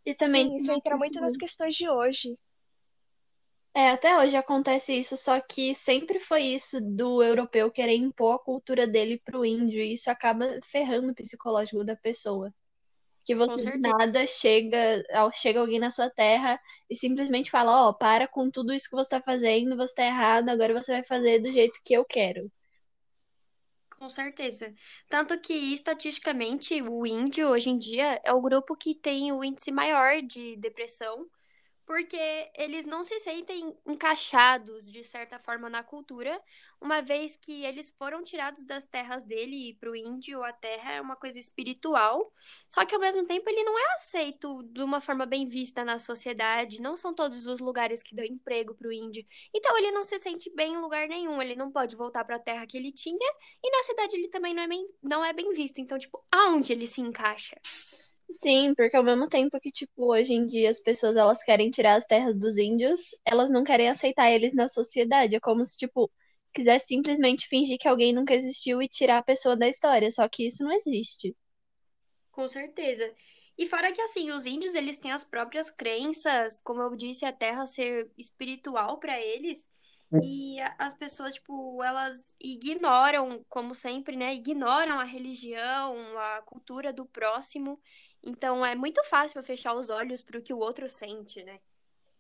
E 0.06 0.14
também. 0.14 0.50
Sim, 0.50 0.56
isso 0.58 0.72
entra 0.72 0.96
muito 0.96 1.20
nas 1.20 1.36
questões 1.36 1.76
de 1.76 1.90
hoje. 1.90 2.38
É, 3.74 3.90
até 3.90 4.18
hoje 4.18 4.38
acontece 4.38 4.94
isso, 4.94 5.18
só 5.18 5.42
que 5.42 5.76
sempre 5.76 6.18
foi 6.18 6.44
isso 6.44 6.80
do 6.80 7.22
europeu 7.22 7.70
querer 7.70 7.98
impor 7.98 8.36
a 8.36 8.40
cultura 8.40 8.88
dele 8.88 9.22
pro 9.26 9.44
índio, 9.46 9.82
e 9.82 9.92
isso 9.94 10.10
acaba 10.10 10.46
ferrando 10.64 11.12
o 11.12 11.14
psicológico 11.14 11.84
da 11.84 11.94
pessoa. 11.94 12.54
Que 13.26 13.36
você 13.36 13.72
de 13.72 13.78
nada 13.80 14.26
chega, 14.26 15.04
chega 15.34 15.60
alguém 15.60 15.80
na 15.80 15.90
sua 15.90 16.10
terra 16.10 16.58
e 16.90 16.96
simplesmente 16.96 17.52
fala, 17.52 17.88
ó, 17.88 17.90
oh, 17.90 17.94
para 17.94 18.30
com 18.30 18.50
tudo 18.50 18.72
isso 18.72 18.90
que 18.90 18.96
você 18.96 19.10
tá 19.10 19.22
fazendo, 19.22 19.76
você 19.76 19.94
tá 19.94 20.06
errado, 20.06 20.48
agora 20.48 20.74
você 20.74 20.94
vai 20.94 21.04
fazer 21.04 21.40
do 21.40 21.52
jeito 21.52 21.78
que 21.84 21.94
eu 21.94 22.06
quero. 22.06 22.50
Com 24.00 24.10
certeza. 24.10 24.74
Tanto 25.10 25.40
que, 25.40 25.54
estatisticamente, 25.74 26.82
o 26.82 27.06
índio, 27.06 27.48
hoje 27.50 27.70
em 27.70 27.78
dia, 27.78 28.20
é 28.26 28.34
o 28.34 28.42
grupo 28.42 28.76
que 28.76 28.94
tem 28.94 29.32
o 29.32 29.44
índice 29.44 29.72
maior 29.72 30.22
de 30.22 30.58
depressão 30.58 31.26
porque 31.86 32.52
eles 32.56 32.86
não 32.86 33.04
se 33.04 33.20
sentem 33.20 33.78
encaixados 33.86 34.92
de 34.92 35.04
certa 35.04 35.38
forma 35.38 35.70
na 35.70 35.84
cultura, 35.84 36.42
uma 36.82 37.02
vez 37.02 37.38
que 37.38 37.64
eles 37.64 37.94
foram 37.98 38.24
tirados 38.24 38.64
das 38.64 38.86
terras 38.86 39.24
dele 39.24 39.70
e 39.70 39.74
para 39.76 39.92
o 39.92 39.96
índio 39.96 40.44
a 40.44 40.52
terra 40.52 40.94
é 40.94 41.02
uma 41.02 41.16
coisa 41.16 41.40
espiritual, 41.40 42.32
só 42.68 42.86
que 42.86 42.94
ao 42.94 43.02
mesmo 43.02 43.26
tempo 43.26 43.50
ele 43.50 43.64
não 43.64 43.78
é 43.78 43.94
aceito 43.96 44.64
de 44.64 44.82
uma 44.82 45.00
forma 45.00 45.26
bem 45.26 45.48
vista 45.48 45.86
na 45.86 46.00
sociedade, 46.00 46.82
não 46.82 46.98
são 46.98 47.14
todos 47.14 47.46
os 47.46 47.60
lugares 47.60 48.02
que 48.04 48.16
dão 48.16 48.26
emprego 48.26 48.76
para 48.76 48.88
o 48.88 48.94
índio, 48.94 49.26
então 49.54 49.78
ele 49.78 49.92
não 49.92 50.04
se 50.04 50.18
sente 50.20 50.52
bem 50.56 50.74
em 50.74 50.82
lugar 50.82 51.08
nenhum, 51.08 51.42
ele 51.42 51.56
não 51.56 51.72
pode 51.72 51.96
voltar 51.96 52.26
para 52.26 52.38
a 52.38 52.40
terra 52.40 52.66
que 52.66 52.78
ele 52.78 52.92
tinha 52.92 53.32
e 53.64 53.72
na 53.72 53.84
cidade 53.84 54.16
ele 54.16 54.28
também 54.28 54.54
não 54.54 54.64
é 54.64 54.68
bem, 54.68 54.86
não 55.04 55.26
é 55.26 55.34
bem 55.34 55.54
visto, 55.54 55.80
então 55.80 55.98
tipo, 55.98 56.24
aonde 56.32 56.74
ele 56.74 56.88
se 56.88 57.02
encaixa? 57.02 57.60
Sim, 58.32 58.74
porque 58.76 58.96
ao 58.96 59.04
mesmo 59.04 59.28
tempo 59.28 59.60
que, 59.60 59.72
tipo, 59.72 60.06
hoje 60.14 60.34
em 60.34 60.46
dia 60.46 60.70
as 60.70 60.80
pessoas 60.80 61.16
elas 61.18 61.42
querem 61.44 61.72
tirar 61.72 61.96
as 61.96 62.06
terras 62.06 62.36
dos 62.38 62.56
índios, 62.58 63.00
elas 63.26 63.50
não 63.52 63.64
querem 63.64 63.90
aceitar 63.90 64.32
eles 64.32 64.54
na 64.54 64.68
sociedade. 64.68 65.36
É 65.36 65.40
como 65.40 65.66
se, 65.66 65.78
tipo, 65.78 66.12
quisesse 66.54 66.88
simplesmente 66.88 67.48
fingir 67.48 67.78
que 67.80 67.88
alguém 67.88 68.14
nunca 68.14 68.34
existiu 68.36 68.82
e 68.82 68.88
tirar 68.88 69.18
a 69.20 69.24
pessoa 69.24 69.56
da 69.56 69.68
história. 69.68 70.12
Só 70.12 70.28
que 70.30 70.46
isso 70.48 70.64
não 70.64 70.72
existe. 70.74 71.36
Com 72.32 72.48
certeza. 72.50 73.14
E 73.58 73.66
fora 73.66 73.92
que, 73.92 74.02
assim, 74.02 74.32
os 74.32 74.46
índios, 74.46 74.76
eles 74.76 74.98
têm 74.98 75.12
as 75.12 75.24
próprias 75.24 75.72
crenças, 75.72 76.60
como 76.60 76.82
eu 76.82 76.96
disse, 76.96 77.26
a 77.26 77.32
terra 77.32 77.66
ser 77.66 78.12
espiritual 78.18 79.00
para 79.00 79.20
eles. 79.20 79.68
E 80.22 80.58
as 80.78 80.94
pessoas, 80.94 81.36
tipo, 81.36 81.82
elas 81.84 82.36
ignoram, 82.40 83.46
como 83.50 83.76
sempre, 83.76 84.16
né? 84.18 84.34
Ignoram 84.34 85.00
a 85.00 85.04
religião, 85.04 85.96
a 86.18 86.42
cultura 86.44 86.92
do 86.94 87.06
próximo. 87.06 87.80
Então 88.26 88.66
é 88.66 88.76
muito 88.76 89.04
fácil 89.04 89.42
fechar 89.44 89.76
os 89.76 89.92
olhos 89.92 90.22
para 90.22 90.40
o 90.40 90.42
que 90.42 90.54
o 90.54 90.58
outro 90.58 90.90
sente, 90.90 91.44
né? 91.44 91.60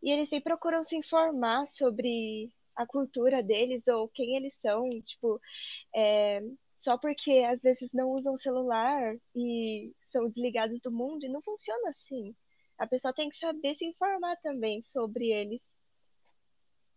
E 0.03 0.11
eles 0.11 0.29
sempre 0.29 0.51
procuram 0.51 0.83
se 0.83 0.95
informar 0.95 1.67
sobre 1.67 2.53
a 2.75 2.85
cultura 2.85 3.41
deles 3.41 3.87
ou 3.87 4.07
quem 4.09 4.35
eles 4.35 4.53
são, 4.61 4.87
tipo, 5.03 5.41
é, 5.95 6.43
só 6.77 6.97
porque 6.97 7.43
às 7.49 7.63
vezes 7.63 7.89
não 7.91 8.11
usam 8.11 8.37
celular 8.37 9.15
e 9.35 9.91
são 10.09 10.29
desligados 10.29 10.79
do 10.81 10.91
mundo, 10.91 11.25
e 11.25 11.29
não 11.29 11.41
funciona 11.41 11.89
assim. 11.89 12.35
A 12.77 12.85
pessoa 12.85 13.13
tem 13.13 13.29
que 13.29 13.37
saber 13.37 13.73
se 13.73 13.85
informar 13.85 14.35
também 14.43 14.83
sobre 14.83 15.31
eles. 15.31 15.63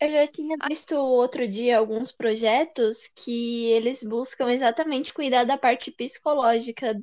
Eu 0.01 0.11
já 0.11 0.27
tinha 0.29 0.57
visto 0.69 0.95
outro 0.95 1.49
dia 1.49 1.79
alguns 1.79 2.13
projetos 2.13 3.09
que 3.17 3.67
eles 3.67 4.03
buscam 4.03 4.53
exatamente 4.53 5.15
cuidar 5.15 5.45
da 5.45 5.57
parte 5.57 5.91
psicológica 5.91 6.95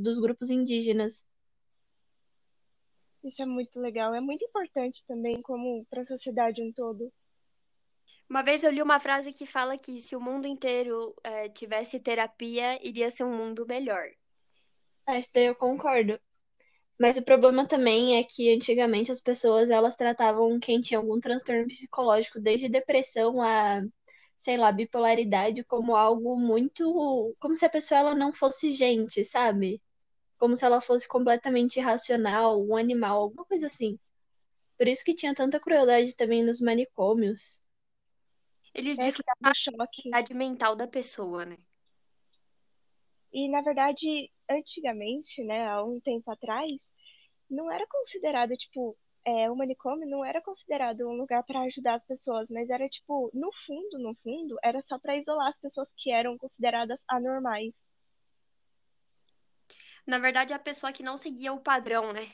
dos 0.00 0.18
grupos 0.18 0.50
indígenas. 0.50 1.24
Isso 3.22 3.42
é 3.42 3.46
muito 3.46 3.80
legal. 3.80 4.14
É 4.14 4.20
muito 4.20 4.44
importante 4.44 5.04
também, 5.06 5.40
como 5.42 5.84
para 5.86 6.02
a 6.02 6.06
sociedade 6.06 6.62
um 6.62 6.72
todo. 6.72 7.12
Uma 8.28 8.42
vez 8.42 8.62
eu 8.62 8.70
li 8.70 8.80
uma 8.80 9.00
frase 9.00 9.32
que 9.32 9.44
fala 9.44 9.76
que 9.76 10.00
se 10.00 10.14
o 10.14 10.20
mundo 10.20 10.46
inteiro 10.46 11.14
é, 11.24 11.48
tivesse 11.48 11.98
terapia, 11.98 12.78
iria 12.86 13.10
ser 13.10 13.24
um 13.24 13.36
mundo 13.36 13.66
melhor. 13.66 14.08
Ah, 15.06 15.18
isso 15.18 15.30
daí 15.34 15.46
eu 15.46 15.54
concordo. 15.54 16.18
Mas 16.98 17.16
o 17.16 17.24
problema 17.24 17.66
também 17.66 18.18
é 18.18 18.24
que 18.24 18.52
antigamente 18.54 19.10
as 19.12 19.20
pessoas 19.20 19.70
elas 19.70 19.96
tratavam 19.96 20.60
quem 20.60 20.80
tinha 20.80 20.98
algum 20.98 21.20
transtorno 21.20 21.66
psicológico, 21.66 22.40
desde 22.40 22.68
depressão 22.68 23.42
a, 23.42 23.82
sei 24.38 24.56
lá, 24.58 24.70
bipolaridade, 24.72 25.64
como 25.64 25.96
algo 25.96 26.36
muito, 26.38 27.34
como 27.40 27.56
se 27.56 27.64
a 27.64 27.70
pessoa 27.70 28.00
ela 28.00 28.14
não 28.14 28.32
fosse 28.34 28.70
gente, 28.70 29.24
sabe? 29.24 29.82
Como 30.40 30.56
se 30.56 30.64
ela 30.64 30.80
fosse 30.80 31.06
completamente 31.06 31.76
irracional, 31.76 32.58
um 32.66 32.74
animal, 32.74 33.20
alguma 33.20 33.44
coisa 33.44 33.66
assim. 33.66 33.98
Por 34.78 34.88
isso 34.88 35.04
que 35.04 35.14
tinha 35.14 35.34
tanta 35.34 35.60
crueldade 35.60 36.16
também 36.16 36.42
nos 36.42 36.62
manicômios. 36.62 37.62
Eles 38.74 38.98
é, 38.98 39.02
dizem 39.02 39.22
que 39.22 39.30
é 39.30 40.14
a 40.14 40.18
idade 40.20 40.32
mental 40.32 40.74
da 40.74 40.88
pessoa, 40.88 41.44
né? 41.44 41.58
E, 43.30 43.50
na 43.50 43.60
verdade, 43.60 44.32
antigamente, 44.50 45.44
né, 45.44 45.68
há 45.68 45.84
um 45.84 46.00
tempo 46.00 46.30
atrás, 46.30 46.72
não 47.48 47.70
era 47.70 47.86
considerado, 47.86 48.56
tipo, 48.56 48.96
é, 49.26 49.50
o 49.50 49.54
manicômio 49.54 50.08
não 50.08 50.24
era 50.24 50.40
considerado 50.40 51.06
um 51.06 51.18
lugar 51.18 51.44
para 51.44 51.60
ajudar 51.60 51.96
as 51.96 52.04
pessoas, 52.04 52.48
mas 52.48 52.70
era, 52.70 52.88
tipo, 52.88 53.30
no 53.34 53.50
fundo, 53.66 53.98
no 53.98 54.16
fundo, 54.24 54.56
era 54.64 54.80
só 54.80 54.98
para 54.98 55.18
isolar 55.18 55.48
as 55.48 55.58
pessoas 55.58 55.92
que 55.98 56.10
eram 56.10 56.38
consideradas 56.38 56.98
anormais. 57.06 57.74
Na 60.06 60.18
verdade, 60.18 60.52
a 60.52 60.58
pessoa 60.58 60.92
que 60.92 61.02
não 61.02 61.16
seguia 61.16 61.52
o 61.52 61.60
padrão, 61.60 62.12
né? 62.12 62.32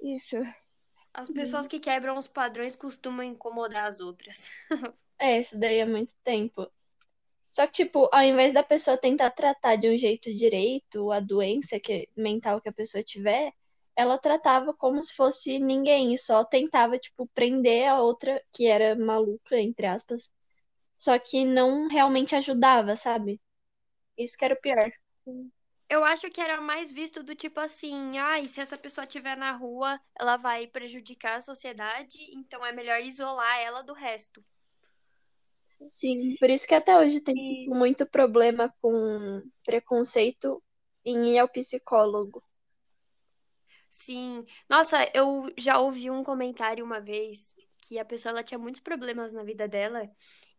Isso. 0.00 0.36
As 1.14 1.28
pessoas 1.30 1.68
que 1.68 1.78
quebram 1.78 2.16
os 2.16 2.28
padrões 2.28 2.74
costumam 2.74 3.22
incomodar 3.24 3.84
as 3.86 4.00
outras. 4.00 4.50
É, 5.18 5.38
isso 5.38 5.56
daí 5.58 5.78
é 5.78 5.86
muito 5.86 6.12
tempo. 6.24 6.68
Só 7.50 7.66
que, 7.66 7.84
tipo, 7.84 8.08
ao 8.12 8.22
invés 8.22 8.52
da 8.52 8.62
pessoa 8.62 8.96
tentar 8.96 9.30
tratar 9.30 9.76
de 9.76 9.88
um 9.88 9.96
jeito 9.96 10.34
direito 10.34 11.12
a 11.12 11.20
doença 11.20 11.78
que, 11.78 12.08
mental 12.16 12.60
que 12.60 12.68
a 12.68 12.72
pessoa 12.72 13.04
tiver, 13.04 13.52
ela 13.94 14.18
tratava 14.18 14.74
como 14.74 15.02
se 15.02 15.14
fosse 15.14 15.58
ninguém 15.58 16.14
e 16.14 16.18
só 16.18 16.44
tentava, 16.44 16.98
tipo, 16.98 17.28
prender 17.28 17.88
a 17.88 18.00
outra 18.00 18.42
que 18.52 18.66
era 18.66 18.96
maluca, 18.96 19.58
entre 19.60 19.86
aspas. 19.86 20.32
Só 20.98 21.18
que 21.18 21.44
não 21.44 21.88
realmente 21.88 22.34
ajudava, 22.34 22.96
sabe? 22.96 23.40
Isso 24.16 24.36
que 24.38 24.44
era 24.44 24.54
o 24.54 24.60
pior. 24.60 24.90
Eu 25.92 26.02
acho 26.06 26.30
que 26.30 26.40
era 26.40 26.58
mais 26.58 26.90
visto 26.90 27.22
do 27.22 27.34
tipo 27.34 27.60
assim, 27.60 28.16
ai, 28.16 28.46
ah, 28.46 28.48
se 28.48 28.62
essa 28.62 28.78
pessoa 28.78 29.04
estiver 29.04 29.36
na 29.36 29.52
rua, 29.52 30.00
ela 30.18 30.38
vai 30.38 30.66
prejudicar 30.66 31.36
a 31.36 31.40
sociedade, 31.42 32.16
então 32.32 32.64
é 32.64 32.72
melhor 32.72 33.02
isolar 33.02 33.60
ela 33.60 33.82
do 33.82 33.92
resto. 33.92 34.42
Sim, 35.90 36.34
por 36.40 36.48
isso 36.48 36.66
que 36.66 36.74
até 36.74 36.98
hoje 36.98 37.20
tem 37.20 37.34
tipo, 37.34 37.74
muito 37.74 38.06
problema 38.06 38.74
com 38.80 39.42
preconceito 39.66 40.62
em 41.04 41.34
ir 41.34 41.38
ao 41.38 41.46
psicólogo. 41.46 42.42
Sim. 43.90 44.46
Nossa, 44.70 44.96
eu 45.12 45.52
já 45.58 45.78
ouvi 45.78 46.10
um 46.10 46.24
comentário 46.24 46.82
uma 46.82 47.02
vez 47.02 47.54
que 47.86 47.98
a 47.98 48.04
pessoa 48.06 48.30
ela 48.30 48.42
tinha 48.42 48.58
muitos 48.58 48.80
problemas 48.80 49.34
na 49.34 49.42
vida 49.42 49.68
dela. 49.68 50.10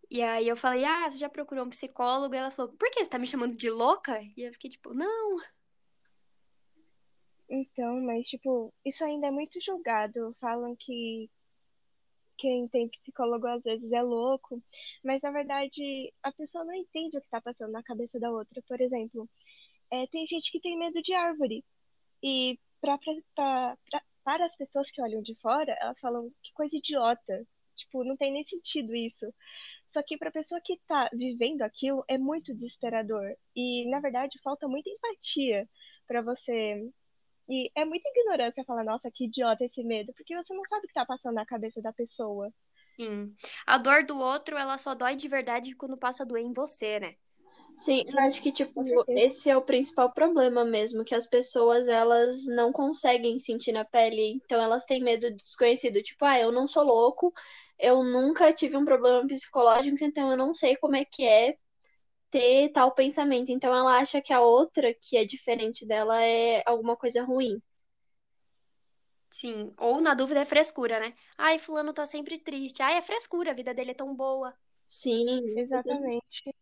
E 0.10 0.22
aí 0.22 0.48
eu 0.48 0.56
falei, 0.56 0.86
ah, 0.86 1.10
você 1.10 1.18
já 1.18 1.30
procurou 1.30 1.66
um 1.66 1.70
psicólogo? 1.70 2.36
E 2.36 2.38
ela 2.38 2.52
falou, 2.52 2.72
por 2.74 2.90
que 2.92 3.04
você 3.04 3.10
tá 3.10 3.18
me 3.18 3.28
chamando 3.28 3.56
de 3.56 3.70
louca? 3.70 4.22
E 4.38 4.44
eu 4.44 4.54
fiquei 4.54 4.70
tipo, 4.70 4.94
não. 4.94 5.38
Então, 7.50 8.02
mas 8.02 8.28
tipo, 8.28 8.74
isso 8.86 9.04
ainda 9.04 9.28
é 9.28 9.32
muito 9.32 9.60
julgado. 9.62 10.36
Falam 10.40 10.76
que 10.76 11.30
quem 12.38 12.68
tem 12.68 12.90
psicólogo 12.90 13.48
às 13.48 13.64
vezes 13.64 13.92
é 13.92 14.02
louco, 14.02 14.62
mas 15.04 15.22
na 15.22 15.32
verdade 15.32 16.12
a 16.22 16.32
pessoa 16.32 16.66
não 16.66 16.74
entende 16.74 17.18
o 17.18 17.22
que 17.22 17.28
está 17.28 17.40
passando 17.42 17.72
na 17.72 17.84
cabeça 17.84 18.20
da 18.20 18.32
outra. 18.32 18.62
Por 18.68 18.82
exemplo, 18.82 19.30
é, 19.92 20.08
tem 20.08 20.26
gente 20.26 20.52
que 20.52 20.60
tem 20.60 20.78
medo 20.78 21.02
de 21.02 21.14
árvore 21.14 21.64
e 22.22 22.60
pra, 22.82 22.98
pra, 22.98 23.78
pra, 23.90 24.04
para 24.24 24.46
as 24.46 24.56
pessoas 24.56 24.90
que 24.92 25.02
olham 25.02 25.22
de 25.22 25.36
fora, 25.36 25.76
elas 25.80 26.00
falam 26.00 26.32
que 26.42 26.52
coisa 26.54 26.76
idiota. 26.76 27.48
Tipo, 27.76 28.04
não 28.04 28.16
tem 28.18 28.32
nem 28.32 28.44
sentido 28.46 28.96
isso. 28.96 29.26
Só 29.94 30.02
que 30.02 30.18
para 30.18 30.30
a 30.30 30.34
pessoa 30.34 30.60
que 30.60 30.74
está 30.74 31.08
vivendo 31.14 31.62
aquilo 31.62 32.04
é 32.08 32.18
muito 32.18 32.54
desesperador. 32.54 33.36
E, 33.56 33.88
na 33.90 34.00
verdade, 34.00 34.40
falta 34.44 34.68
muita 34.68 34.90
empatia 34.90 35.70
para 36.08 36.22
você 36.22 36.92
e 37.48 37.70
é 37.76 37.86
muita 37.86 38.10
ignorância 38.10 38.64
falar, 38.64 38.84
nossa, 38.84 39.12
que 39.12 39.26
idiota 39.26 39.66
esse 39.66 39.84
medo, 39.84 40.14
porque 40.14 40.36
você 40.36 40.54
não 40.54 40.64
sabe 40.66 40.86
o 40.86 40.88
que 40.88 40.94
tá 40.94 41.06
passando 41.06 41.36
na 41.36 41.46
cabeça 41.46 41.82
da 41.82 41.94
pessoa. 41.94 42.52
Sim. 43.00 43.36
A 43.66 43.78
dor 43.78 44.04
do 44.04 44.18
outro, 44.18 44.58
ela 44.58 44.78
só 44.78 44.96
dói 44.96 45.16
de 45.16 45.28
verdade 45.28 45.76
quando 45.76 45.98
passa 45.98 46.24
a 46.24 46.26
doer 46.26 46.44
em 46.44 46.54
você, 46.54 47.00
né? 47.00 47.16
Sim, 47.78 48.04
eu 48.08 48.18
acho 48.20 48.42
que, 48.42 48.52
tipo, 48.52 48.82
esse 49.16 49.50
é 49.50 49.58
o 49.58 49.62
principal 49.62 50.12
problema 50.14 50.64
mesmo, 50.64 51.04
que 51.04 51.14
as 51.16 51.28
pessoas, 51.28 51.88
elas 51.88 52.46
não 52.46 52.72
conseguem 52.72 53.38
sentir 53.40 53.72
na 53.74 53.84
pele, 53.84 54.34
então 54.46 54.62
elas 54.62 54.86
têm 54.86 55.02
medo 55.04 55.30
do 55.30 55.36
desconhecido. 55.38 56.02
Tipo, 56.02 56.24
ah, 56.26 56.40
eu 56.40 56.52
não 56.52 56.68
sou 56.68 56.84
louco, 56.84 57.34
eu 57.78 58.02
nunca 58.04 58.54
tive 58.54 58.78
um 58.78 58.86
problema 58.86 59.26
psicológico, 59.28 60.04
então 60.04 60.32
eu 60.32 60.38
não 60.38 60.54
sei 60.56 60.78
como 60.78 60.96
é 60.96 61.04
que 61.06 61.26
é 61.26 61.58
ter 62.32 62.70
tal 62.72 62.94
pensamento. 62.94 63.52
Então 63.52 63.76
ela 63.76 63.98
acha 64.00 64.22
que 64.22 64.34
a 64.34 64.42
outra, 64.42 64.94
que 64.94 65.18
é 65.18 65.26
diferente 65.26 65.86
dela, 65.86 66.22
é 66.24 66.64
alguma 66.68 66.98
coisa 66.98 67.24
ruim. 67.24 67.62
Sim, 69.32 69.74
ou 69.78 70.00
na 70.00 70.14
dúvida 70.14 70.40
é 70.42 70.46
frescura, 70.46 70.98
né? 71.00 71.14
Ai, 71.38 71.60
fulano 71.60 71.92
tá 71.94 72.06
sempre 72.06 72.38
triste. 72.40 72.82
Ai, 72.82 72.96
é 72.98 73.02
frescura, 73.02 73.52
a 73.52 73.54
vida 73.54 73.74
dele 73.74 73.92
é 73.92 73.94
tão 73.94 74.16
boa. 74.16 74.56
Sim, 74.88 75.58
exatamente. 75.60 76.54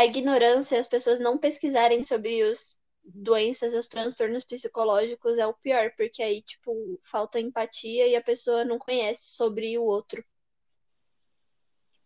A 0.00 0.06
ignorância, 0.06 0.78
as 0.78 0.88
pessoas 0.88 1.20
não 1.20 1.36
pesquisarem 1.36 2.02
sobre 2.06 2.42
os 2.42 2.80
doenças, 3.04 3.74
os 3.74 3.86
transtornos 3.86 4.42
psicológicos 4.44 5.36
é 5.36 5.46
o 5.46 5.52
pior, 5.52 5.92
porque 5.94 6.22
aí, 6.22 6.40
tipo, 6.40 6.98
falta 7.02 7.38
empatia 7.38 8.08
e 8.08 8.16
a 8.16 8.22
pessoa 8.22 8.64
não 8.64 8.78
conhece 8.78 9.24
sobre 9.24 9.76
o 9.76 9.84
outro. 9.84 10.24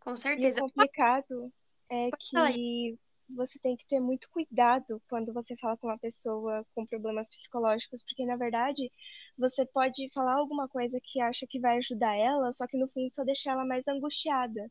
Com 0.01 0.17
certeza. 0.17 0.59
E 0.59 0.59
é 0.59 0.61
complicado 0.61 1.53
é 1.89 2.11
que 2.11 2.99
você 3.31 3.61
tem 3.61 3.77
que 3.77 3.87
ter 3.87 4.01
muito 4.01 4.29
cuidado 4.29 5.01
quando 5.09 5.33
você 5.33 5.57
fala 5.57 5.77
com 5.77 5.87
uma 5.87 5.99
pessoa 5.99 6.67
com 6.75 6.85
problemas 6.85 7.29
psicológicos, 7.29 8.03
porque 8.03 8.27
na 8.27 8.37
verdade 8.37 8.91
você 9.39 9.65
pode 9.65 10.11
falar 10.13 10.35
alguma 10.35 10.67
coisa 10.67 10.99
que 11.01 11.21
acha 11.21 11.47
que 11.49 11.61
vai 11.61 11.77
ajudar 11.77 12.17
ela, 12.17 12.53
só 12.53 12.67
que 12.67 12.77
no 12.77 12.89
fundo 12.89 13.15
só 13.15 13.23
deixa 13.23 13.53
ela 13.53 13.65
mais 13.65 13.87
angustiada. 13.87 14.69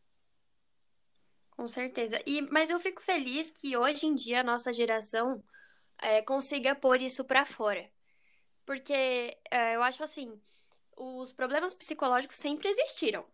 Com 1.55 1.67
certeza. 1.67 2.19
E, 2.25 2.41
mas 2.51 2.69
eu 2.69 2.79
fico 2.79 3.01
feliz 3.01 3.51
que 3.51 3.77
hoje 3.77 4.05
em 4.07 4.15
dia 4.15 4.41
a 4.41 4.43
nossa 4.43 4.73
geração 4.73 5.43
é, 6.01 6.21
consiga 6.21 6.75
pôr 6.75 7.01
isso 7.01 7.23
para 7.25 7.45
fora. 7.45 7.89
Porque 8.65 8.93
é, 9.51 9.75
eu 9.75 9.83
acho 9.83 10.03
assim, 10.03 10.41
os 10.97 11.31
problemas 11.33 11.73
psicológicos 11.73 12.37
sempre 12.37 12.69
existiram. 12.69 13.25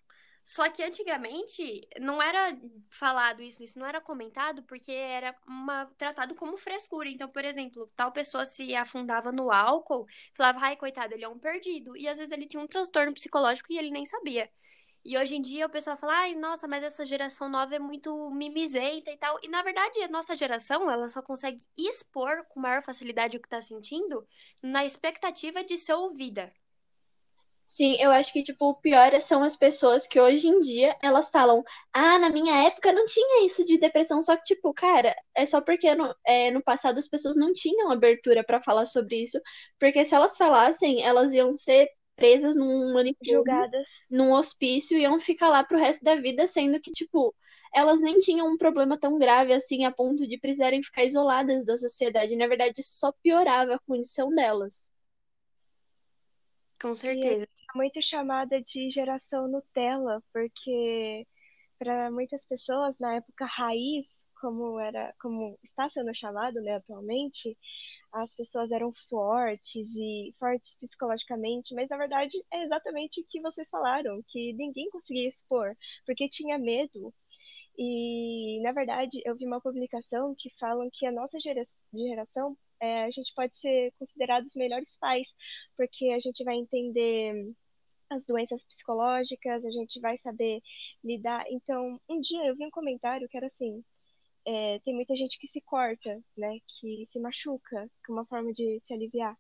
Só 0.44 0.70
que 0.70 0.84
antigamente 0.84 1.88
não 2.00 2.22
era 2.22 2.58
falado 2.90 3.42
isso, 3.44 3.64
isso 3.64 3.78
não 3.80 3.86
era 3.86 4.02
comentado 4.02 4.64
porque 4.64 4.92
era 4.92 5.36
uma, 5.48 5.86
tratado 5.98 6.36
como 6.36 6.58
frescura. 6.58 7.10
Então, 7.10 7.30
por 7.30 7.46
exemplo, 7.46 7.88
tal 7.96 8.12
pessoa 8.12 8.46
se 8.46 8.76
afundava 8.76 9.32
no 9.32 9.52
álcool, 9.52 10.08
falava, 10.34 10.60
ai, 10.62 10.76
coitado, 10.78 11.14
ele 11.14 11.24
é 11.26 11.30
um 11.30 11.40
perdido. 11.40 11.96
E 11.98 12.08
às 12.08 12.18
vezes 12.18 12.32
ele 12.32 12.48
tinha 12.48 12.62
um 12.64 12.68
transtorno 12.68 13.14
psicológico 13.14 13.72
e 13.72 13.78
ele 13.78 13.92
nem 13.92 14.06
sabia. 14.06 14.50
E 15.10 15.18
hoje 15.18 15.36
em 15.36 15.42
dia 15.42 15.66
o 15.66 15.70
pessoal 15.70 15.98
fala, 15.98 16.14
ai, 16.20 16.36
nossa, 16.36 16.68
mas 16.68 16.84
essa 16.84 17.04
geração 17.04 17.50
nova 17.50 17.74
é 17.76 17.80
muito 17.80 18.30
mimizenta 18.30 19.10
e 19.12 19.18
tal. 19.18 19.40
E 19.42 19.48
na 19.48 19.64
verdade, 19.64 20.00
a 20.04 20.08
nossa 20.08 20.36
geração, 20.36 20.90
ela 20.90 21.10
só 21.10 21.20
consegue 21.20 21.66
expor 21.76 22.46
com 22.50 22.60
maior 22.60 22.84
facilidade 22.84 23.36
o 23.36 23.42
que 23.42 23.50
tá 23.50 23.60
sentindo 23.60 24.28
na 24.62 24.86
expectativa 24.86 25.64
de 25.64 25.78
ser 25.78 25.94
ouvida. 25.94 26.54
Sim, 27.66 27.96
eu 28.00 28.10
acho 28.12 28.34
que, 28.34 28.44
tipo, 28.44 28.66
o 28.70 28.76
pior 28.76 29.12
são 29.22 29.44
as 29.44 29.56
pessoas 29.56 30.08
que 30.08 30.20
hoje 30.20 30.48
em 30.48 30.60
dia 30.60 30.96
elas 31.04 31.30
falam, 31.30 31.64
ah, 31.94 32.18
na 32.20 32.30
minha 32.32 32.66
época 32.68 32.92
não 32.92 33.06
tinha 33.06 33.46
isso 33.46 33.64
de 33.64 33.78
depressão, 33.78 34.24
só 34.24 34.36
que, 34.36 34.44
tipo, 34.44 34.74
cara, 34.74 35.16
é 35.36 35.46
só 35.46 35.62
porque 35.62 35.94
no, 35.94 36.14
é, 36.26 36.50
no 36.52 36.64
passado 36.64 36.98
as 36.98 37.08
pessoas 37.08 37.36
não 37.36 37.54
tinham 37.54 37.92
abertura 37.92 38.44
para 38.44 38.62
falar 38.62 38.88
sobre 38.88 39.22
isso, 39.22 39.40
porque 39.80 40.04
se 40.04 40.16
elas 40.16 40.36
falassem, 40.36 41.04
elas 41.04 41.32
iam 41.34 41.56
ser 41.58 41.88
presas 42.20 42.56
num 42.56 42.94
manicômio, 42.94 43.34
julgadas 43.34 43.88
num 44.12 44.34
hospício 44.34 44.98
e 44.98 45.02
iam 45.02 45.20
ficar 45.20 45.50
lá 45.50 45.64
pro 45.64 45.80
resto 45.80 46.04
da 46.04 46.16
vida, 46.16 46.46
sendo 46.46 46.80
que, 46.82 46.92
tipo, 46.92 47.34
elas 47.74 48.02
nem 48.02 48.20
tinham 48.20 48.48
um 48.48 48.58
problema 48.58 49.00
tão 49.00 49.18
grave 49.18 49.54
assim 49.54 49.86
a 49.86 49.92
ponto 49.92 50.28
de 50.28 50.38
precisarem 50.38 50.84
ficar 50.84 51.06
isoladas 51.06 51.66
da 51.66 51.78
sociedade. 51.78 52.36
Na 52.36 52.48
verdade, 52.48 52.82
isso 52.82 53.00
só 53.00 53.12
piorava 53.24 53.76
a 53.76 53.80
condição 53.80 54.30
delas. 54.30 54.92
Com 56.82 56.94
certeza. 56.94 57.44
E 57.44 57.44
é 57.44 57.78
muito 57.78 58.02
chamada 58.02 58.62
de 58.62 58.90
geração 58.90 59.48
Nutella, 59.48 60.22
porque 60.34 61.26
para 61.78 62.12
muitas 62.12 62.46
pessoas 62.46 62.96
na 63.00 63.16
época 63.16 63.46
raiz, 63.46 64.08
como 64.40 64.80
era, 64.80 65.14
como 65.22 65.58
está 65.64 65.90
sendo 65.90 66.14
chamado, 66.14 66.62
né, 66.62 66.76
atualmente, 66.76 67.58
as 68.12 68.34
pessoas 68.34 68.72
eram 68.72 68.94
fortes 69.10 69.88
e 69.96 70.34
fortes 70.40 70.76
psicologicamente, 70.76 71.76
mas 71.76 71.90
na 71.90 71.98
verdade 71.98 72.44
é 72.52 72.64
exatamente 72.64 73.22
o 73.22 73.26
que 73.30 73.42
vocês 73.42 73.70
falaram, 73.70 74.24
que 74.28 74.54
ninguém 74.54 74.90
conseguia 74.90 75.30
expor, 75.30 75.76
porque 76.06 76.30
tinha 76.30 76.58
medo. 76.58 77.14
E 77.78 78.60
na 78.62 78.72
verdade 78.74 79.22
eu 79.26 79.36
vi 79.36 79.46
uma 79.46 79.62
publicação 79.62 80.36
que 80.38 80.50
falam 80.60 80.90
que 80.92 81.06
a 81.06 81.12
nossa 81.12 81.38
geração 81.40 82.58
é, 82.82 83.04
a 83.04 83.12
gente 83.12 83.34
pode 83.36 83.58
ser 83.58 83.94
considerados 84.00 84.56
melhores 84.56 84.98
pais, 84.98 85.28
porque 85.78 86.10
a 86.10 86.20
gente 86.20 86.44
vai 86.44 86.56
entender 86.56 87.54
as 88.10 88.26
doenças 88.26 88.64
psicológicas, 88.64 89.64
a 89.64 89.72
gente 89.72 90.00
vai 90.00 90.18
saber 90.18 90.62
lidar. 91.04 91.46
Então, 91.50 92.00
um 92.10 92.20
dia 92.20 92.46
eu 92.46 92.56
vi 92.56 92.66
um 92.66 92.72
comentário 92.72 93.28
que 93.30 93.38
era 93.38 93.48
assim: 93.48 93.84
é, 94.46 94.80
tem 94.80 94.94
muita 94.96 95.16
gente 95.16 95.38
que 95.40 95.48
se 95.48 95.62
corta, 95.62 96.22
né, 96.38 96.60
que 96.80 97.06
se 97.08 97.20
machuca, 97.20 97.90
que 98.06 98.12
é 98.12 98.14
uma 98.14 98.26
forma 98.26 98.54
de 98.54 98.82
se 98.86 98.94
aliviar. 98.94 99.38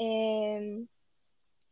É, 0.00 0.60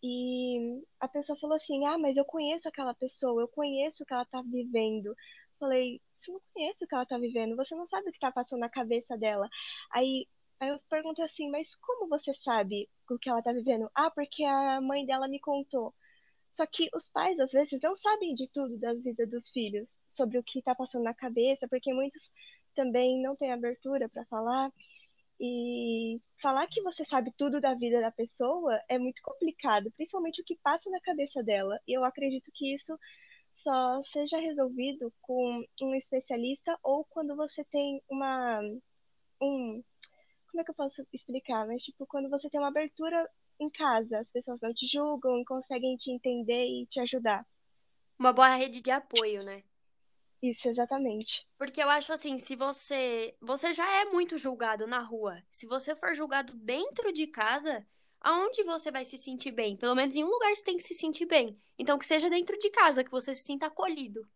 e 0.03 0.83
a 1.01 1.09
pessoa 1.09 1.39
falou 1.39 1.57
assim: 1.57 1.87
ah, 1.87 1.99
mas 1.99 2.17
eu 2.17 2.25
conheço 2.27 2.69
aquela 2.69 2.95
pessoa, 2.95 3.43
eu 3.43 3.49
conheço 3.49 4.03
o 4.03 4.07
que 4.07 4.13
ela 4.13 4.23
está 4.23 4.43
vivendo. 4.43 5.15
falei, 5.59 6.01
você 6.15 6.33
não 6.33 6.41
conhece 6.53 6.85
o 6.85 6.89
que 6.89 6.95
ela 6.95 7.07
tá 7.07 7.19
vivendo, 7.19 7.57
você 7.57 7.75
não 7.75 7.87
sabe 7.89 8.11
o 8.11 8.13
que 8.13 8.19
tá 8.19 8.31
passando 8.33 8.61
na 8.61 8.69
cabeça 8.69 9.17
dela. 9.17 9.49
Aí, 9.93 10.29
aí 10.61 10.69
eu 10.71 10.79
pergunto 10.91 11.23
assim, 11.23 11.51
mas 11.51 11.75
como 11.77 12.09
você 12.09 12.35
sabe 12.35 12.89
o 13.11 13.19
que 13.19 13.31
ela 13.31 13.43
tá 13.43 13.53
vivendo? 13.53 13.91
Ah, 13.95 14.11
porque 14.11 14.45
a 14.45 14.81
mãe 14.81 15.07
dela 15.07 15.29
me 15.29 15.41
contou. 15.41 15.95
Só 16.55 16.65
que 16.67 16.89
os 16.95 17.09
pais, 17.09 17.39
às 17.41 17.51
vezes, 17.51 17.81
não 17.83 17.97
sabem 17.97 18.33
de 18.33 18.49
tudo 18.49 18.79
das 18.79 19.03
vidas 19.03 19.29
dos 19.29 19.49
filhos, 19.51 19.99
sobre 20.07 20.39
o 20.39 20.43
que 20.45 20.63
tá 20.63 20.73
passando 20.73 21.03
na 21.03 21.13
cabeça, 21.13 21.67
porque 21.69 21.93
muitos 21.93 22.31
também 22.77 23.21
não 23.21 23.35
têm 23.35 23.53
abertura 23.53 24.09
para 24.09 24.25
falar. 24.27 24.73
E 25.41 26.21
falar 26.41 26.69
que 26.69 26.81
você 26.83 27.05
sabe 27.05 27.33
tudo 27.37 27.61
da 27.61 27.75
vida 27.75 28.01
da 28.01 28.13
pessoa 28.13 28.81
é 28.89 28.99
muito 28.99 29.21
complicado, 29.23 29.91
principalmente 29.97 30.43
o 30.43 30.45
que 30.45 30.57
passa 30.63 30.89
na 30.91 31.01
cabeça 31.01 31.43
dela. 31.43 31.77
E 31.89 31.93
eu 31.93 32.05
acredito 32.05 32.51
que 32.55 32.73
isso 32.73 32.97
só 33.57 34.03
seja 34.05 34.39
resolvido 34.39 35.13
com 35.23 35.65
um 35.83 35.95
especialista 35.97 36.79
ou 36.85 37.05
quando 37.07 37.35
você 37.37 37.65
tem 37.65 38.01
uma 38.09 38.61
um 39.41 39.83
como 40.51 40.61
é 40.61 40.65
que 40.65 40.71
eu 40.71 40.75
posso 40.75 41.05
explicar? 41.13 41.67
Mas 41.67 41.83
tipo, 41.83 42.07
quando 42.07 42.31
você 42.31 42.49
tem 42.49 42.61
uma 42.61 42.69
abertura 42.69 43.29
em 43.61 43.71
casa, 43.71 44.19
as 44.19 44.31
pessoas 44.31 44.61
não 44.61 44.73
te 44.73 44.87
julgam, 44.87 45.45
conseguem 45.45 45.97
te 45.97 46.11
entender 46.11 46.67
e 46.67 46.87
te 46.87 47.01
ajudar. 47.01 47.47
Uma 48.19 48.33
boa 48.33 48.55
rede 48.55 48.81
de 48.81 48.91
apoio, 48.91 49.43
né? 49.43 49.63
Isso, 50.43 50.69
exatamente. 50.69 51.47
Porque 51.57 51.83
eu 51.83 51.89
acho 51.89 52.13
assim, 52.13 52.39
se 52.39 52.55
você. 52.55 53.35
Você 53.41 53.73
já 53.73 53.91
é 54.01 54.05
muito 54.05 54.37
julgado 54.37 54.87
na 54.87 55.01
rua. 55.01 55.43
Se 55.51 55.67
você 55.67 55.97
for 55.97 56.15
julgado 56.15 56.55
dentro 56.55 57.11
de 57.13 57.27
casa, 57.27 57.87
aonde 58.21 58.63
você 58.63 58.91
vai 58.91 59.05
se 59.05 59.17
sentir 59.17 59.53
bem? 59.53 59.77
Pelo 59.77 59.95
menos 59.95 60.15
em 60.15 60.23
um 60.23 60.29
lugar 60.29 60.55
você 60.55 60.63
tem 60.63 60.77
que 60.77 60.83
se 60.83 60.95
sentir 60.95 61.25
bem. 61.25 61.59
Então, 61.79 61.99
que 61.99 62.05
seja 62.05 62.29
dentro 62.29 62.59
de 62.59 62.69
casa, 62.71 63.03
que 63.03 63.11
você 63.11 63.35
se 63.35 63.45
sinta 63.45 63.67
acolhido. 63.67 64.29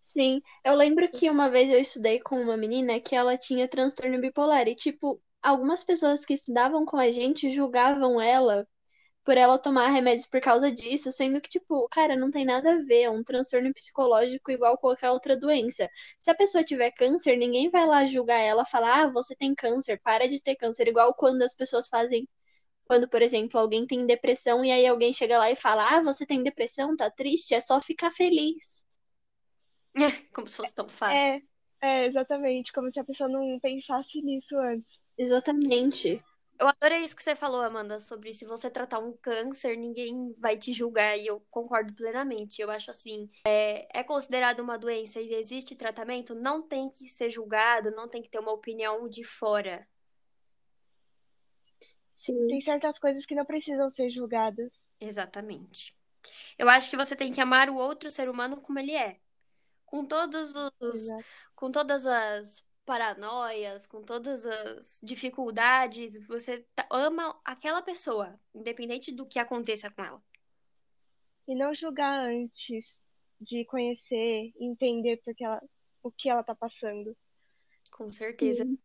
Sim, 0.00 0.42
eu 0.64 0.74
lembro 0.74 1.10
que 1.10 1.28
uma 1.30 1.50
vez 1.50 1.70
eu 1.70 1.78
estudei 1.78 2.20
com 2.20 2.36
uma 2.36 2.56
menina 2.56 3.00
que 3.00 3.14
ela 3.14 3.36
tinha 3.36 3.68
transtorno 3.68 4.20
bipolar. 4.20 4.68
E, 4.68 4.74
tipo, 4.74 5.20
algumas 5.42 5.84
pessoas 5.84 6.24
que 6.24 6.34
estudavam 6.34 6.84
com 6.84 6.96
a 6.98 7.10
gente 7.10 7.50
julgavam 7.50 8.20
ela 8.20 8.66
por 9.24 9.36
ela 9.36 9.58
tomar 9.58 9.88
remédios 9.90 10.26
por 10.26 10.40
causa 10.40 10.72
disso, 10.72 11.12
sendo 11.12 11.38
que, 11.40 11.50
tipo, 11.50 11.86
cara, 11.90 12.16
não 12.16 12.30
tem 12.30 12.46
nada 12.46 12.72
a 12.72 12.82
ver, 12.82 13.02
é 13.02 13.10
um 13.10 13.22
transtorno 13.22 13.72
psicológico 13.74 14.50
igual 14.50 14.78
qualquer 14.78 15.10
outra 15.10 15.36
doença. 15.36 15.86
Se 16.18 16.30
a 16.30 16.34
pessoa 16.34 16.64
tiver 16.64 16.90
câncer, 16.92 17.36
ninguém 17.36 17.68
vai 17.70 17.86
lá 17.86 18.06
julgar 18.06 18.38
ela, 18.40 18.64
falar, 18.64 19.04
ah, 19.04 19.10
você 19.12 19.36
tem 19.36 19.54
câncer, 19.54 20.00
para 20.02 20.26
de 20.26 20.42
ter 20.42 20.56
câncer, 20.56 20.88
igual 20.88 21.14
quando 21.14 21.42
as 21.42 21.54
pessoas 21.54 21.88
fazem. 21.88 22.26
Quando, 22.86 23.06
por 23.06 23.20
exemplo, 23.20 23.60
alguém 23.60 23.86
tem 23.86 24.06
depressão 24.06 24.64
e 24.64 24.72
aí 24.72 24.86
alguém 24.86 25.12
chega 25.12 25.36
lá 25.38 25.50
e 25.50 25.56
fala: 25.56 25.98
Ah, 25.98 26.02
você 26.02 26.24
tem 26.24 26.42
depressão, 26.42 26.96
tá 26.96 27.10
triste, 27.10 27.54
é 27.54 27.60
só 27.60 27.82
ficar 27.82 28.10
feliz. 28.10 28.82
Como 30.32 30.48
se 30.48 30.56
fosse 30.56 30.74
tão 30.74 30.88
fácil. 30.88 31.16
É, 31.16 31.42
é, 31.82 32.06
exatamente. 32.06 32.72
Como 32.72 32.90
se 32.90 32.98
a 32.98 33.04
pessoa 33.04 33.28
não 33.28 33.60
pensasse 33.60 34.22
nisso 34.22 34.56
antes. 34.56 34.98
Exatamente. 35.18 36.22
Eu 36.60 36.66
adorei 36.66 37.04
isso 37.04 37.14
que 37.14 37.22
você 37.22 37.36
falou, 37.36 37.60
Amanda, 37.60 38.00
sobre 38.00 38.34
se 38.34 38.44
você 38.44 38.68
tratar 38.68 38.98
um 38.98 39.16
câncer, 39.16 39.76
ninguém 39.76 40.34
vai 40.38 40.56
te 40.56 40.72
julgar, 40.72 41.16
e 41.16 41.26
eu 41.26 41.40
concordo 41.50 41.94
plenamente. 41.94 42.60
Eu 42.60 42.70
acho 42.70 42.90
assim, 42.90 43.30
é, 43.46 43.86
é 44.00 44.02
considerado 44.02 44.60
uma 44.60 44.76
doença 44.76 45.20
e 45.20 45.34
existe 45.34 45.76
tratamento, 45.76 46.34
não 46.34 46.60
tem 46.60 46.90
que 46.90 47.08
ser 47.08 47.30
julgado, 47.30 47.92
não 47.92 48.08
tem 48.08 48.22
que 48.22 48.28
ter 48.28 48.40
uma 48.40 48.52
opinião 48.52 49.08
de 49.08 49.22
fora. 49.22 49.86
Sim. 52.12 52.48
Tem 52.48 52.60
certas 52.60 52.98
coisas 52.98 53.24
que 53.24 53.36
não 53.36 53.44
precisam 53.44 53.88
ser 53.88 54.10
julgadas. 54.10 54.84
Exatamente. 55.00 55.96
Eu 56.58 56.68
acho 56.68 56.90
que 56.90 56.96
você 56.96 57.14
tem 57.14 57.32
que 57.32 57.40
amar 57.40 57.70
o 57.70 57.76
outro 57.76 58.10
ser 58.10 58.28
humano 58.28 58.60
como 58.60 58.80
ele 58.80 58.92
é. 58.92 59.20
Com 59.86 60.04
todos 60.04 60.52
os. 60.80 60.96
Exato. 60.96 61.24
Com 61.54 61.70
todas 61.70 62.04
as 62.04 62.64
paranoias, 62.88 63.86
com 63.86 64.02
todas 64.02 64.46
as 64.46 64.98
dificuldades, 65.02 66.16
você 66.26 66.64
ama 66.90 67.38
aquela 67.44 67.82
pessoa, 67.82 68.40
independente 68.54 69.12
do 69.12 69.26
que 69.26 69.38
aconteça 69.38 69.90
com 69.90 70.02
ela. 70.02 70.22
E 71.46 71.54
não 71.54 71.74
julgar 71.74 72.24
antes 72.24 73.04
de 73.38 73.62
conhecer, 73.66 74.54
entender 74.58 75.20
porque 75.22 75.44
ela, 75.44 75.62
o 76.02 76.10
que 76.10 76.30
ela 76.30 76.42
tá 76.42 76.54
passando. 76.54 77.14
Com 77.90 78.10
certeza. 78.10 78.64
Sim. 78.64 78.78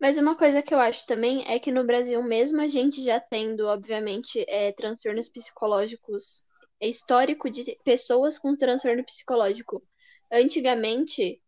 Mas 0.00 0.18
uma 0.18 0.36
coisa 0.36 0.60
que 0.60 0.74
eu 0.74 0.80
acho 0.80 1.06
também 1.06 1.46
é 1.46 1.60
que 1.60 1.70
no 1.70 1.84
Brasil, 1.84 2.20
mesmo 2.24 2.60
a 2.60 2.66
gente 2.66 3.00
já 3.00 3.20
tendo, 3.20 3.66
obviamente, 3.68 4.44
é, 4.48 4.72
transtornos 4.72 5.28
psicológicos, 5.28 6.42
é 6.80 6.88
histórico 6.88 7.48
de 7.48 7.78
pessoas 7.84 8.36
com 8.36 8.56
transtorno 8.56 9.04
psicológico. 9.04 9.86
Antigamente, 10.32 11.40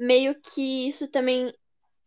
meio 0.00 0.34
que 0.40 0.88
isso 0.88 1.06
também 1.08 1.52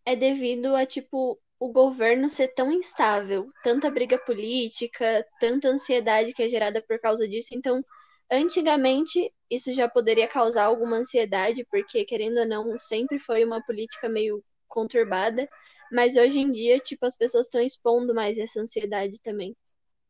é 0.03 0.15
devido 0.15 0.75
a, 0.75 0.84
tipo, 0.84 1.39
o 1.60 1.71
governo 1.71 2.27
ser 2.27 2.47
tão 2.49 2.71
instável, 2.71 3.51
tanta 3.63 3.91
briga 3.91 4.17
política, 4.17 5.23
tanta 5.39 5.67
ansiedade 5.69 6.34
que 6.34 6.41
é 6.41 6.49
gerada 6.49 6.82
por 6.82 6.99
causa 6.99 7.27
disso. 7.27 7.49
Então, 7.53 7.86
antigamente, 8.32 9.32
isso 9.47 9.71
já 9.71 9.88
poderia 9.88 10.27
causar 10.27 10.63
alguma 10.65 10.97
ansiedade, 10.97 11.65
porque, 11.69 12.03
querendo 12.03 12.39
ou 12.39 12.47
não, 12.47 12.79
sempre 12.79 13.19
foi 13.19 13.45
uma 13.45 13.63
política 13.63 14.10
meio 14.10 14.43
conturbada. 14.67 15.47
Mas 15.91 16.15
hoje 16.15 16.39
em 16.39 16.51
dia, 16.51 16.79
tipo, 16.79 17.06
as 17.06 17.15
pessoas 17.15 17.45
estão 17.45 17.62
expondo 17.62 18.15
mais 18.15 18.39
essa 18.39 18.60
ansiedade 18.60 19.21
também. 19.21 19.56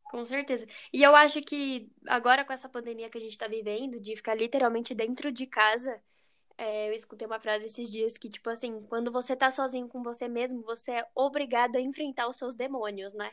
Com 0.04 0.24
certeza. 0.24 0.66
E 0.90 1.02
eu 1.02 1.14
acho 1.14 1.42
que 1.42 1.90
agora 2.06 2.44
com 2.46 2.52
essa 2.52 2.68
pandemia 2.68 3.10
que 3.10 3.18
a 3.18 3.20
gente 3.20 3.32
está 3.32 3.46
vivendo, 3.46 4.00
de 4.00 4.16
ficar 4.16 4.34
literalmente 4.34 4.94
dentro 4.94 5.30
de 5.30 5.46
casa, 5.46 6.00
é, 6.56 6.88
eu 6.88 6.92
escutei 6.92 7.26
uma 7.26 7.40
frase 7.40 7.66
esses 7.66 7.90
dias 7.90 8.16
que, 8.16 8.28
tipo 8.28 8.48
assim, 8.50 8.82
quando 8.88 9.10
você 9.10 9.34
tá 9.34 9.50
sozinho 9.50 9.88
com 9.88 10.02
você 10.02 10.28
mesmo, 10.28 10.62
você 10.62 10.92
é 10.92 11.06
obrigado 11.14 11.76
a 11.76 11.80
enfrentar 11.80 12.28
os 12.28 12.36
seus 12.36 12.54
demônios, 12.54 13.12
né? 13.14 13.30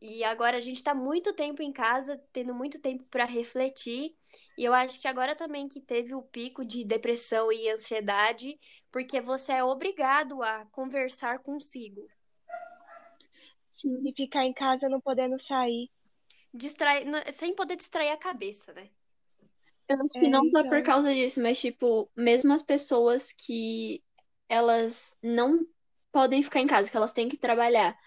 E 0.00 0.22
agora 0.22 0.58
a 0.58 0.60
gente 0.60 0.82
tá 0.82 0.94
muito 0.94 1.32
tempo 1.32 1.60
em 1.60 1.72
casa, 1.72 2.22
tendo 2.32 2.54
muito 2.54 2.80
tempo 2.80 3.04
para 3.10 3.24
refletir. 3.24 4.16
E 4.56 4.64
eu 4.64 4.72
acho 4.72 5.00
que 5.00 5.08
agora 5.08 5.34
também 5.34 5.68
que 5.68 5.80
teve 5.80 6.14
o 6.14 6.22
pico 6.22 6.64
de 6.64 6.84
depressão 6.84 7.50
e 7.50 7.68
ansiedade, 7.68 8.58
porque 8.92 9.20
você 9.20 9.52
é 9.54 9.64
obrigado 9.64 10.42
a 10.42 10.64
conversar 10.66 11.40
consigo. 11.40 12.08
Sim, 13.72 14.00
e 14.08 14.12
ficar 14.14 14.44
em 14.44 14.52
casa 14.52 14.88
não 14.88 15.00
podendo 15.00 15.38
sair. 15.40 15.90
Distrai... 16.54 17.04
Sem 17.32 17.54
poder 17.54 17.76
distrair 17.76 18.10
a 18.10 18.16
cabeça, 18.16 18.72
né? 18.72 18.90
Eu 19.88 19.96
acho 19.96 20.18
que 20.18 20.26
é, 20.26 20.28
não 20.28 20.48
só 20.50 20.58
então... 20.58 20.68
por 20.68 20.82
causa 20.82 21.12
disso, 21.12 21.40
mas, 21.42 21.58
tipo, 21.60 22.10
mesmo 22.16 22.52
as 22.52 22.62
pessoas 22.62 23.32
que 23.32 24.02
elas 24.48 25.16
não 25.22 25.66
podem 26.12 26.42
ficar 26.42 26.60
em 26.60 26.66
casa, 26.66 26.90
que 26.90 26.96
elas 26.96 27.12
têm 27.12 27.28
que 27.28 27.36
trabalhar. 27.36 27.98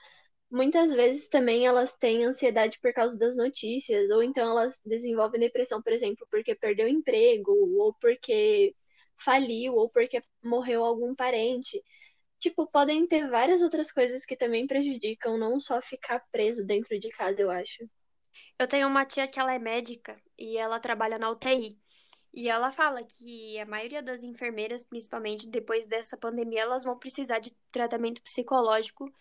Muitas 0.51 0.91
vezes 0.93 1.29
também 1.29 1.65
elas 1.67 1.95
têm 1.97 2.25
ansiedade 2.25 2.79
por 2.81 2.93
causa 2.93 3.17
das 3.17 3.37
notícias, 3.37 4.09
ou 4.11 4.23
então 4.23 4.49
elas 4.51 4.81
desenvolvem 4.85 5.39
depressão, 5.41 5.81
por 5.81 5.93
exemplo, 5.93 6.27
porque 6.31 6.55
perdeu 6.55 6.87
emprego, 6.87 7.51
ou 7.79 7.93
porque 7.95 8.75
faliu, 9.17 9.75
ou 9.75 9.89
porque 9.89 10.21
morreu 10.43 10.83
algum 10.85 11.15
parente. 11.15 11.83
Tipo, 12.39 12.67
podem 12.67 13.07
ter 13.07 13.29
várias 13.29 13.61
outras 13.61 13.91
coisas 13.91 14.25
que 14.25 14.35
também 14.37 14.67
prejudicam, 14.67 15.37
não 15.37 15.59
só 15.59 15.81
ficar 15.81 16.21
preso 16.31 16.65
dentro 16.65 16.99
de 16.99 17.09
casa, 17.11 17.41
eu 17.41 17.51
acho. 17.51 17.89
Eu 18.57 18.67
tenho 18.67 18.87
uma 18.87 19.05
tia 19.05 19.27
que 19.27 19.39
ela 19.39 19.53
é 19.53 19.59
médica 19.59 20.21
e 20.37 20.57
ela 20.57 20.79
trabalha 20.79 21.17
na 21.17 21.29
UTI. 21.29 21.79
E 22.33 22.47
ela 22.47 22.71
fala 22.71 23.03
que 23.03 23.59
a 23.59 23.65
maioria 23.65 24.01
das 24.01 24.23
enfermeiras, 24.23 24.85
principalmente 24.85 25.49
depois 25.49 25.85
dessa 25.85 26.17
pandemia, 26.17 26.61
elas 26.61 26.83
vão 26.83 26.97
precisar 26.97 27.39
de 27.39 27.53
tratamento 27.71 28.21
psicológico, 28.21 29.11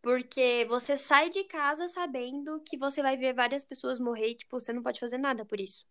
porque 0.00 0.64
você 0.68 0.96
sai 0.96 1.28
de 1.30 1.44
casa 1.44 1.88
sabendo 1.88 2.60
que 2.60 2.78
você 2.78 3.02
vai 3.02 3.16
ver 3.16 3.34
várias 3.34 3.64
pessoas 3.64 3.98
morrer 3.98 4.30
e, 4.30 4.34
tipo, 4.36 4.58
você 4.58 4.72
não 4.72 4.82
pode 4.82 5.00
fazer 5.00 5.18
nada 5.18 5.44
por 5.44 5.60
isso. 5.60 5.84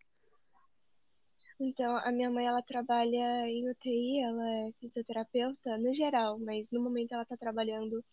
Então, 1.60 1.98
a 1.98 2.12
minha 2.12 2.30
mãe, 2.32 2.46
ela 2.46 2.62
trabalha 2.62 3.48
em 3.50 3.70
UTI, 3.70 4.22
ela 4.22 4.50
é 4.50 4.72
fisioterapeuta 4.80 5.78
no 5.78 5.94
geral, 5.94 6.39
mas 6.39 6.72
no 6.72 6.82
momento 6.82 7.13
ela 7.13 7.26
tá 7.26 7.36
trabalhando 7.36 8.04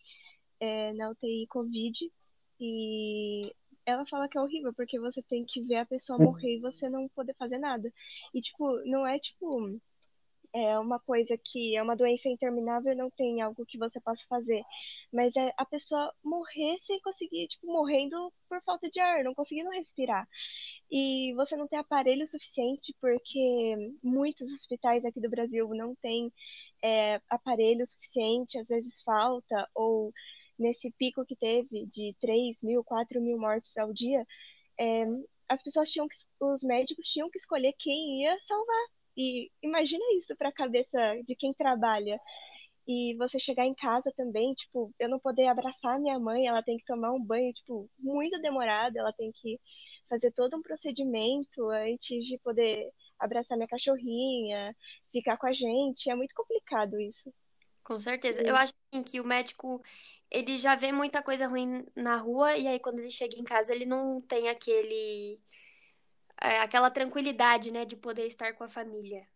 é, 0.58 0.92
na 0.94 1.10
UTI 1.10 1.46
Covid 1.46 2.12
e 2.58 3.54
ela 3.86 4.04
fala 4.06 4.28
que 4.28 4.36
é 4.36 4.40
horrível, 4.40 4.74
porque 4.74 4.98
você 4.98 5.22
tem 5.22 5.44
que 5.44 5.62
ver 5.62 5.76
a 5.76 5.86
pessoa 5.86 6.18
morrer 6.18 6.56
e 6.56 6.60
você 6.60 6.88
não 6.90 7.08
poder 7.08 7.34
fazer 7.38 7.58
nada. 7.58 7.92
E, 8.34 8.40
tipo, 8.40 8.78
não 8.84 9.06
é 9.06 9.18
tipo. 9.18 9.80
É 10.52 10.78
uma 10.78 10.98
coisa 10.98 11.36
que 11.36 11.76
é 11.76 11.82
uma 11.82 11.96
doença 11.96 12.30
interminável 12.30 12.92
e 12.92 12.96
não 12.96 13.10
tem 13.10 13.42
algo 13.42 13.66
que 13.66 13.76
você 13.78 14.00
possa 14.00 14.24
fazer. 14.28 14.62
Mas 15.12 15.36
é 15.36 15.52
a 15.56 15.66
pessoa 15.66 16.12
morrer 16.24 16.78
sem 16.80 16.98
conseguir, 17.00 17.46
tipo, 17.48 17.66
morrendo 17.66 18.32
por 18.48 18.62
falta 18.62 18.88
de 18.88 18.98
ar, 18.98 19.22
não 19.22 19.34
conseguindo 19.34 19.70
respirar. 19.70 20.26
E 20.90 21.34
você 21.34 21.56
não 21.56 21.68
tem 21.68 21.78
aparelho 21.78 22.26
suficiente, 22.26 22.94
porque 23.00 23.76
muitos 24.02 24.50
hospitais 24.52 25.04
aqui 25.04 25.20
do 25.20 25.28
Brasil 25.28 25.68
não 25.74 25.94
têm 25.96 26.32
é, 26.82 27.20
aparelho 27.28 27.86
suficiente, 27.86 28.58
às 28.58 28.68
vezes 28.68 29.02
falta, 29.02 29.68
ou 29.74 30.12
nesse 30.58 30.90
pico 30.92 31.24
que 31.24 31.36
teve 31.36 31.86
de 31.86 32.14
3 32.20 32.62
mil, 32.62 32.82
4 32.84 33.20
mil 33.20 33.38
mortes 33.38 33.76
ao 33.76 33.92
dia, 33.92 34.26
é, 34.78 35.04
as 35.48 35.62
pessoas 35.62 35.90
tinham 35.90 36.08
que, 36.08 36.16
os 36.40 36.62
médicos 36.62 37.08
tinham 37.08 37.30
que 37.30 37.38
escolher 37.38 37.74
quem 37.78 38.22
ia 38.22 38.36
salvar, 38.40 38.86
E 39.16 39.50
imagina 39.62 40.04
isso 40.18 40.36
para 40.36 40.50
a 40.50 40.52
cabeça 40.52 40.98
de 41.26 41.34
quem 41.34 41.54
trabalha. 41.54 42.20
E 42.86 43.16
você 43.16 43.38
chegar 43.38 43.66
em 43.66 43.74
casa 43.74 44.12
também, 44.16 44.54
tipo, 44.54 44.92
eu 44.98 45.08
não 45.08 45.18
poder 45.18 45.48
abraçar 45.48 45.98
minha 45.98 46.18
mãe, 46.20 46.46
ela 46.46 46.62
tem 46.62 46.76
que 46.78 46.84
tomar 46.84 47.12
um 47.12 47.22
banho, 47.22 47.52
tipo, 47.52 47.90
muito 47.98 48.40
demorado, 48.40 48.96
ela 48.96 49.12
tem 49.12 49.32
que 49.32 49.58
fazer 50.08 50.30
todo 50.32 50.56
um 50.56 50.62
procedimento 50.62 51.68
antes 51.70 52.24
de 52.24 52.38
poder 52.38 52.92
abraçar 53.18 53.56
minha 53.56 53.68
cachorrinha, 53.68 54.76
ficar 55.10 55.36
com 55.36 55.46
a 55.46 55.52
gente. 55.52 56.08
É 56.10 56.14
muito 56.14 56.34
complicado 56.34 57.00
isso. 57.00 57.32
Com 57.82 57.98
certeza. 57.98 58.40
Eu 58.42 58.54
acho 58.56 58.72
assim, 58.92 59.02
que 59.02 59.20
o 59.20 59.24
médico, 59.24 59.82
ele 60.30 60.58
já 60.58 60.74
vê 60.76 60.92
muita 60.92 61.22
coisa 61.22 61.46
ruim 61.46 61.86
na 61.96 62.16
rua, 62.16 62.56
e 62.56 62.66
aí 62.68 62.80
quando 62.80 63.00
ele 63.00 63.10
chega 63.10 63.36
em 63.36 63.44
casa, 63.44 63.74
ele 63.74 63.86
não 63.86 64.20
tem 64.22 64.48
aquele. 64.48 65.40
é, 66.40 66.60
aquela 66.60 66.90
tranquilidade, 66.90 67.70
né, 67.70 67.84
de 67.84 67.96
poder 67.96 68.26
estar 68.26 68.54
com 68.54 68.64
a 68.64 68.68
família. 68.68 69.26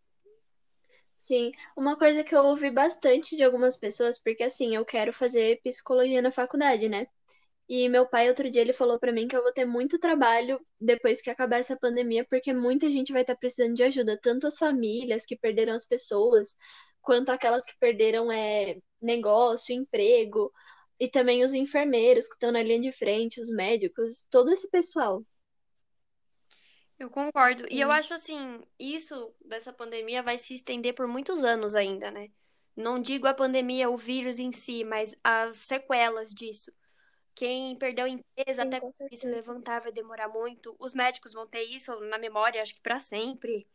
Sim, 1.17 1.53
uma 1.77 1.97
coisa 1.99 2.25
que 2.25 2.35
eu 2.35 2.43
ouvi 2.45 2.71
bastante 2.71 3.37
de 3.37 3.45
algumas 3.45 3.77
pessoas, 3.77 4.19
porque 4.19 4.43
assim, 4.43 4.75
eu 4.75 4.85
quero 4.85 5.13
fazer 5.13 5.61
psicologia 5.63 6.23
na 6.23 6.33
faculdade, 6.33 6.89
né? 6.89 7.07
E 7.69 7.89
meu 7.89 8.07
pai, 8.09 8.29
outro 8.29 8.51
dia, 8.51 8.63
ele 8.63 8.73
falou 8.75 8.99
pra 8.99 9.13
mim 9.13 9.29
que 9.29 9.37
eu 9.37 9.43
vou 9.43 9.53
ter 9.53 9.65
muito 9.67 9.99
trabalho 9.99 10.61
depois 10.81 11.21
que 11.23 11.31
acabar 11.31 11.59
essa 11.59 11.77
pandemia, 11.79 12.27
porque 12.31 12.53
muita 12.55 12.91
gente 12.91 13.13
vai 13.13 13.23
estar 13.23 13.37
precisando 13.37 13.75
de 13.75 13.85
ajuda, 13.85 14.19
tanto 14.23 14.47
as 14.47 14.59
famílias 14.59 15.27
que 15.27 15.37
perderam 15.37 15.75
as 15.75 15.87
pessoas, 15.87 16.57
quanto 17.03 17.31
aquelas 17.31 17.65
que 17.65 17.75
perderam 17.81 18.33
é, 18.33 18.79
negócio, 19.03 19.75
emprego, 19.75 20.53
e 21.01 21.09
também 21.09 21.43
os 21.43 21.55
enfermeiros 21.55 22.27
que 22.29 22.35
estão 22.35 22.53
na 22.53 22.63
linha 22.63 22.83
de 22.83 22.93
frente, 22.93 23.41
os 23.41 23.51
médicos, 23.51 24.27
todo 24.31 24.53
esse 24.53 24.69
pessoal. 24.69 25.25
Eu 26.99 27.09
concordo. 27.09 27.67
E 27.71 27.81
eu 27.81 27.91
acho 27.91 28.13
assim, 28.13 28.63
isso 28.79 29.35
dessa 29.43 29.73
pandemia 29.73 30.23
vai 30.23 30.39
se 30.39 30.53
estender 30.53 30.95
por 30.95 31.09
muitos 31.09 31.43
anos 31.43 31.75
ainda, 31.75 32.11
né? 32.11 32.29
Não 32.77 33.01
digo 33.01 33.27
a 33.27 33.33
pandemia, 33.33 33.89
o 33.89 33.97
vírus 33.97 34.39
em 34.39 34.53
si, 34.53 34.85
mas 34.85 35.17
as 35.25 35.57
sequelas 35.57 36.31
disso. 36.31 36.71
Quem 37.35 37.75
perdeu 37.77 38.05
a 38.05 38.09
empresa 38.09 38.63
Sim, 38.63 38.69
até 38.69 38.81
conseguir 38.81 39.17
se 39.17 39.27
levantar 39.27 39.81
vai 39.81 39.93
demorar 39.93 40.29
muito. 40.29 40.77
Os 40.79 40.95
médicos 40.95 41.33
vão 41.33 41.47
ter 41.47 41.63
isso 41.63 41.99
na 42.01 42.19
memória, 42.19 42.61
acho 42.61 42.75
que 42.75 42.83
para 42.83 42.99
sempre. 42.99 43.67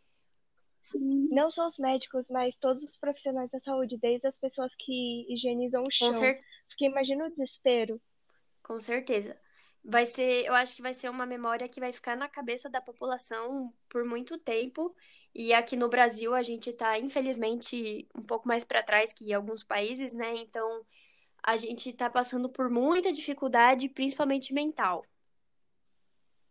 Sim, 0.92 1.28
Não 1.32 1.50
só 1.50 1.66
os 1.66 1.78
médicos, 1.80 2.28
mas 2.30 2.58
todos 2.58 2.84
os 2.84 2.98
profissionais 2.98 3.50
da 3.52 3.60
saúde, 3.60 3.98
desde 3.98 4.28
as 4.28 4.38
pessoas 4.38 4.72
que 4.78 5.26
higienizam 5.34 5.84
o 5.84 5.92
chão. 5.92 6.12
cer 6.14 6.40
Porque 6.68 6.86
imagina 6.86 7.26
o 7.26 7.30
desespero. 7.30 8.02
com 8.64 8.80
certeza. 8.80 9.38
Vai 9.84 10.06
ser, 10.06 10.46
eu 10.46 10.54
acho 10.54 10.76
que 10.76 10.82
vai 10.82 10.94
ser 10.94 11.10
uma 11.10 11.26
memória 11.26 11.70
que 11.70 11.80
vai 11.80 11.94
ficar 11.94 12.18
na 12.18 12.28
cabeça 12.28 12.70
da 12.70 12.82
população 12.82 13.74
por 13.88 14.04
muito 14.04 14.38
tempo. 14.38 14.96
E 15.34 15.54
aqui 15.54 15.76
no 15.76 15.90
Brasil 15.90 16.34
a 16.34 16.42
gente 16.42 16.74
tá, 16.74 16.98
infelizmente, 17.00 18.08
um 18.16 18.24
pouco 18.24 18.48
mais 18.48 18.64
para 18.64 18.82
trás 18.84 19.14
que 19.14 19.32
alguns 19.34 19.64
países, 19.64 20.14
né? 20.14 20.36
Então 20.38 20.86
a 21.44 21.58
gente 21.58 21.94
tá 21.94 22.10
passando 22.10 22.50
por 22.50 22.70
muita 22.70 23.12
dificuldade, 23.12 23.90
principalmente 23.90 24.54
mental. 24.54 25.08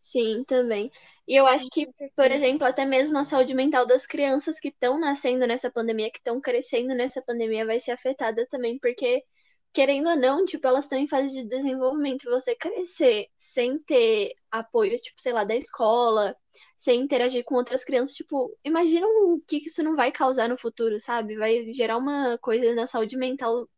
Sim, 0.04 0.44
também. 0.44 0.90
E 1.26 1.34
eu 1.34 1.46
acho 1.46 1.66
que, 1.70 1.88
por 2.14 2.30
exemplo, 2.30 2.66
até 2.66 2.84
mesmo 2.84 3.16
a 3.18 3.24
saúde 3.24 3.54
mental 3.54 3.86
das 3.86 4.06
crianças 4.06 4.60
que 4.60 4.68
estão 4.68 4.98
nascendo 5.00 5.46
nessa 5.46 5.70
pandemia, 5.70 6.10
que 6.10 6.18
estão 6.18 6.40
crescendo 6.40 6.94
nessa 6.94 7.22
pandemia, 7.22 7.64
vai 7.66 7.80
ser 7.80 7.92
afetada 7.92 8.46
também, 8.50 8.78
porque, 8.78 9.24
querendo 9.72 10.10
ou 10.10 10.16
não, 10.16 10.44
tipo, 10.44 10.66
elas 10.66 10.84
estão 10.84 10.98
em 10.98 11.08
fase 11.08 11.32
de 11.32 11.48
desenvolvimento. 11.48 12.24
Você 12.30 12.54
crescer 12.54 13.28
sem 13.38 13.78
ter 13.78 14.34
apoio, 14.50 14.98
tipo, 14.98 15.20
sei 15.20 15.32
lá, 15.32 15.42
da 15.44 15.56
escola, 15.56 16.36
sem 16.76 17.00
interagir 17.00 17.42
com 17.44 17.54
outras 17.56 17.82
crianças, 17.84 18.14
tipo, 18.14 18.54
imagina 18.64 19.06
o 19.08 19.40
que 19.46 19.56
isso 19.66 19.82
não 19.82 19.96
vai 19.96 20.12
causar 20.12 20.48
no 20.48 20.58
futuro, 20.58 21.00
sabe? 21.00 21.36
Vai 21.36 21.72
gerar 21.72 21.96
uma 21.96 22.38
coisa 22.38 22.74
na 22.74 22.86
saúde 22.86 23.16
mental, 23.16 23.68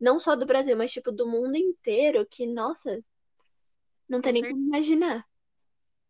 não 0.00 0.18
só 0.18 0.34
do 0.36 0.46
Brasil, 0.46 0.76
mas, 0.76 0.92
tipo, 0.92 1.12
do 1.12 1.26
mundo 1.28 1.56
inteiro, 1.56 2.26
que, 2.30 2.46
nossa, 2.46 3.04
não 4.08 4.20
tem 4.20 4.32
nem 4.32 4.42
como 4.46 4.62
imaginar. 4.66 5.26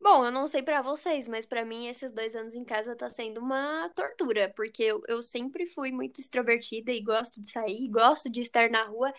Bom, 0.04 0.22
eu 0.22 0.30
não 0.30 0.46
sei 0.46 0.62
pra 0.62 0.82
vocês, 0.82 1.26
mas 1.26 1.46
pra 1.46 1.64
mim 1.64 1.86
esses 1.86 2.12
dois 2.12 2.36
anos 2.36 2.54
em 2.54 2.62
casa 2.62 2.94
tá 2.94 3.10
sendo 3.10 3.40
uma 3.40 3.88
tortura, 3.94 4.52
porque 4.54 4.82
eu, 4.82 5.00
eu 5.08 5.22
sempre 5.22 5.64
fui 5.64 5.90
muito 5.90 6.20
extrovertida 6.20 6.92
e 6.92 7.00
gosto 7.00 7.40
de 7.40 7.50
sair, 7.50 7.88
gosto 7.88 8.28
de 8.28 8.42
estar 8.42 8.68
na 8.68 8.84
rua. 8.84 9.10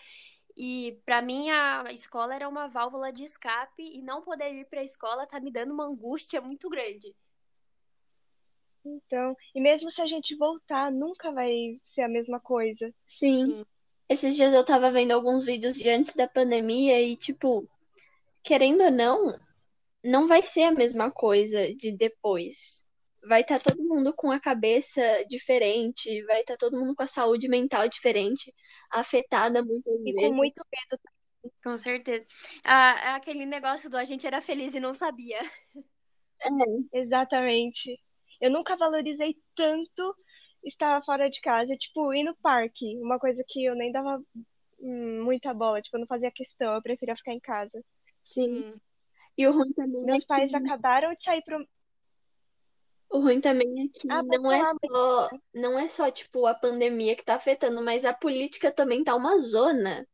E 0.56 0.96
pra 1.04 1.20
mim 1.20 1.50
a 1.50 1.86
escola 1.90 2.36
era 2.36 2.48
uma 2.48 2.68
válvula 2.68 3.12
de 3.12 3.24
escape 3.24 3.82
e 3.82 4.00
não 4.00 4.22
poder 4.22 4.54
ir 4.54 4.64
pra 4.66 4.84
escola 4.84 5.26
tá 5.26 5.40
me 5.40 5.50
dando 5.50 5.74
uma 5.74 5.86
angústia 5.86 6.40
muito 6.40 6.68
grande. 6.68 7.12
Então, 8.84 9.36
e 9.56 9.60
mesmo 9.60 9.90
se 9.90 10.00
a 10.00 10.06
gente 10.06 10.36
voltar, 10.36 10.92
nunca 10.92 11.32
vai 11.32 11.80
ser 11.84 12.02
a 12.02 12.08
mesma 12.08 12.38
coisa. 12.38 12.94
Sim. 13.08 13.42
Sim, 13.42 13.66
Esses 14.08 14.36
dias 14.36 14.54
eu 14.54 14.64
tava 14.64 14.92
vendo 14.92 15.10
alguns 15.10 15.44
vídeos 15.44 15.74
de 15.74 15.88
antes 15.88 16.14
da 16.14 16.28
pandemia 16.28 17.02
e, 17.02 17.16
tipo, 17.16 17.68
querendo 18.44 18.84
ou 18.84 18.90
não, 18.92 19.45
não 20.04 20.26
vai 20.26 20.42
ser 20.42 20.62
a 20.64 20.72
mesma 20.72 21.10
coisa 21.10 21.74
de 21.74 21.92
depois. 21.96 22.82
Vai 23.28 23.40
estar 23.42 23.58
todo 23.60 23.82
mundo 23.82 24.14
com 24.14 24.30
a 24.30 24.40
cabeça 24.40 25.02
diferente, 25.28 26.22
vai 26.26 26.40
estar 26.40 26.56
todo 26.56 26.78
mundo 26.78 26.94
com 26.94 27.02
a 27.02 27.08
saúde 27.08 27.48
mental 27.48 27.88
diferente, 27.88 28.54
afetada 28.90 29.64
muitas 29.64 29.94
E 30.04 30.12
com 30.14 30.32
muito 30.32 30.62
medo. 30.72 31.02
com 31.62 31.78
certeza. 31.78 32.26
Ah, 32.64 33.16
aquele 33.16 33.44
negócio 33.46 33.90
do 33.90 33.96
a 33.96 34.04
gente 34.04 34.26
era 34.26 34.40
feliz 34.40 34.74
e 34.74 34.80
não 34.80 34.94
sabia. 34.94 35.38
É, 36.40 36.48
Exatamente. 36.92 38.00
Eu 38.40 38.50
nunca 38.50 38.76
valorizei 38.76 39.36
tanto 39.54 40.14
estar 40.64 41.02
fora 41.04 41.28
de 41.30 41.40
casa. 41.40 41.76
Tipo, 41.76 42.12
ir 42.14 42.24
no 42.24 42.36
parque. 42.36 42.96
Uma 43.00 43.18
coisa 43.18 43.42
que 43.48 43.64
eu 43.64 43.74
nem 43.74 43.92
dava 43.92 44.22
hum, 44.80 45.24
muita 45.24 45.54
bola. 45.54 45.80
Tipo, 45.82 45.96
eu 45.96 46.00
não 46.00 46.06
fazia 46.06 46.30
questão. 46.30 46.74
Eu 46.74 46.82
preferia 46.82 47.16
ficar 47.16 47.32
em 47.32 47.40
casa. 47.40 47.82
sim. 48.22 48.62
Sim, 48.62 48.80
E 49.36 49.46
o 49.46 49.52
ruim 49.52 49.72
também 49.72 50.02
é 50.02 50.06
Meus 50.06 50.24
pais 50.24 50.50
que 50.50 50.56
acabaram 50.56 51.14
de 51.14 51.22
sair 51.22 51.42
pro. 51.42 51.66
o 53.10 53.18
ruim 53.20 53.40
também 53.40 53.84
é 53.84 53.88
que 53.98 54.10
Ah, 54.10 54.22
não 54.22 54.50
é 54.50 54.60
só, 54.86 55.30
não 55.54 55.78
é 55.78 55.88
só 55.88 56.10
tipo 56.10 56.46
a 56.46 56.54
pandemia 56.54 57.14
que 57.16 57.24
tá 57.24 57.34
afetando, 57.34 57.82
mas 57.82 58.04
a 58.04 58.12
política 58.12 58.70
também 58.72 59.04
tá 59.04 59.14
uma 59.14 59.38
zona. 59.38 60.06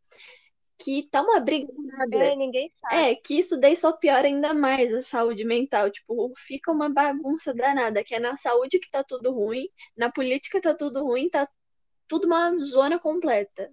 que 0.79 1.09
tá 1.11 1.23
uma 1.23 1.39
briga. 1.39 1.73
É, 2.13 2.35
ninguém 2.35 2.73
sabe. 2.81 2.95
É, 2.95 3.15
que 3.15 3.39
isso 3.39 3.57
daí 3.59 3.77
só 3.77 3.93
piora 3.93 4.27
ainda 4.27 4.53
mais 4.53 4.93
a 4.93 5.01
saúde 5.03 5.45
mental. 5.45 5.91
Tipo, 5.91 6.33
fica 6.37 6.73
uma 6.73 6.89
bagunça 6.89 7.55
danada, 7.55 8.03
que 8.03 8.15
é 8.15 8.19
na 8.19 8.37
saúde 8.37 8.81
que 8.81 8.91
tá 8.91 9.05
tudo 9.05 9.33
ruim, 9.33 9.69
na 9.97 10.11
política 10.11 10.61
tá 10.61 10.75
tudo 10.75 11.05
ruim, 11.05 11.31
tá 11.31 11.49
tudo 12.09 12.27
uma 12.27 12.57
zona 12.59 12.99
completa. 12.99 13.71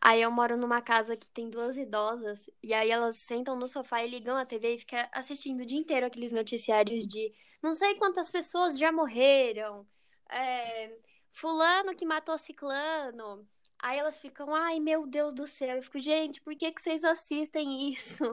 Aí 0.00 0.22
eu 0.22 0.30
moro 0.30 0.56
numa 0.56 0.80
casa 0.80 1.16
que 1.16 1.30
tem 1.30 1.50
duas 1.50 1.76
idosas, 1.76 2.48
e 2.62 2.72
aí 2.72 2.90
elas 2.90 3.16
sentam 3.16 3.56
no 3.56 3.66
sofá 3.66 4.02
e 4.04 4.08
ligam 4.08 4.36
a 4.36 4.46
TV 4.46 4.74
e 4.74 4.78
ficam 4.78 5.00
assistindo 5.12 5.62
o 5.62 5.66
dia 5.66 5.78
inteiro 5.78 6.06
aqueles 6.06 6.32
noticiários 6.32 7.06
de 7.06 7.32
não 7.62 7.74
sei 7.74 7.96
quantas 7.96 8.30
pessoas 8.30 8.78
já 8.78 8.92
morreram, 8.92 9.86
é, 10.30 10.96
fulano 11.32 11.94
que 11.94 12.06
matou 12.06 12.38
ciclano. 12.38 13.46
Aí 13.80 13.98
elas 13.98 14.18
ficam, 14.18 14.54
ai 14.54 14.80
meu 14.80 15.06
Deus 15.06 15.34
do 15.34 15.46
céu. 15.46 15.76
Eu 15.76 15.82
fico, 15.82 16.00
gente, 16.00 16.40
por 16.40 16.54
que 16.56 16.72
que 16.72 16.82
vocês 16.82 17.04
assistem 17.04 17.92
isso? 17.92 18.24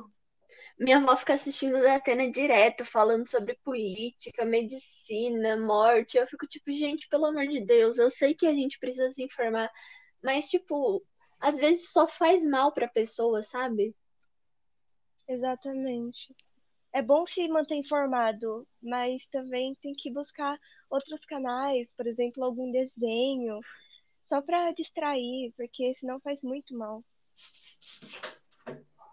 Minha 0.78 0.98
avó 0.98 1.16
fica 1.16 1.34
assistindo 1.34 1.82
da 1.82 1.96
Atena 1.96 2.30
direto, 2.30 2.84
falando 2.86 3.28
sobre 3.28 3.56
política, 3.64 4.44
medicina, 4.44 5.56
morte. 5.58 6.18
Eu 6.18 6.28
fico 6.28 6.46
tipo, 6.48 6.72
gente, 6.72 7.08
pelo 7.08 7.26
amor 7.26 7.48
de 7.48 7.62
Deus, 7.62 7.98
eu 7.98 8.10
sei 8.10 8.34
que 8.36 8.46
a 8.46 8.54
gente 8.54 8.78
precisa 8.80 9.10
se 9.12 9.24
informar, 9.24 9.72
mas 10.22 10.48
tipo, 10.48 11.02
às 11.46 11.58
vezes 11.58 11.92
só 11.92 12.08
faz 12.08 12.44
mal 12.44 12.74
pra 12.74 12.88
pessoa, 12.88 13.44
sabe? 13.44 13.96
Exatamente. 15.28 16.36
É 16.92 17.04
bom 17.04 17.24
se 17.24 17.48
manter 17.48 17.76
informado, 17.76 18.68
mas 18.82 19.28
também 19.28 19.76
tem 19.76 19.94
que 19.94 20.12
buscar 20.12 20.60
outros 20.90 21.24
canais, 21.24 21.94
por 21.94 22.08
exemplo, 22.08 22.44
algum 22.44 22.72
desenho, 22.72 23.60
só 24.28 24.42
para 24.42 24.72
distrair, 24.72 25.54
porque 25.56 25.94
senão 25.94 26.20
faz 26.20 26.42
muito 26.42 26.76
mal. 26.76 27.04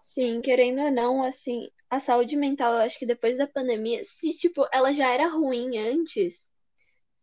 Sim, 0.01 0.41
querendo 0.41 0.81
ou 0.81 0.91
não, 0.91 1.23
assim, 1.23 1.69
a 1.87 1.99
saúde 1.99 2.35
mental, 2.35 2.73
eu 2.73 2.79
acho 2.79 2.97
que 2.97 3.05
depois 3.05 3.37
da 3.37 3.45
pandemia, 3.45 4.03
se 4.03 4.31
tipo, 4.31 4.67
ela 4.73 4.91
já 4.91 5.11
era 5.11 5.27
ruim 5.27 5.77
antes, 5.77 6.49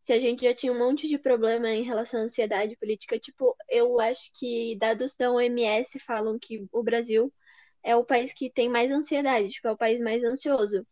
se 0.03 0.13
a 0.13 0.19
gente 0.19 0.43
já 0.45 0.55
tinha 0.55 0.73
um 0.73 0.79
monte 0.79 1.09
de 1.09 1.19
problema 1.19 1.69
em 1.71 1.83
relação 1.83 2.21
à 2.21 2.25
ansiedade 2.25 2.77
política, 2.77 3.19
tipo, 3.19 3.57
eu 3.69 4.01
acho 4.01 4.31
que 4.39 4.77
dados 4.79 5.15
da 5.15 5.31
OMS 5.31 5.99
falam 6.01 6.39
que 6.39 6.67
o 6.73 6.83
Brasil 6.83 7.33
é 7.83 7.97
o 7.97 8.05
país 8.05 8.33
que 8.33 8.51
tem 8.51 8.69
mais 8.69 8.91
ansiedade, 8.91 9.49
tipo, 9.51 9.69
é 9.69 9.73
o 9.73 9.77
país 9.77 10.01
mais 10.01 10.25
ansioso. 10.25 10.87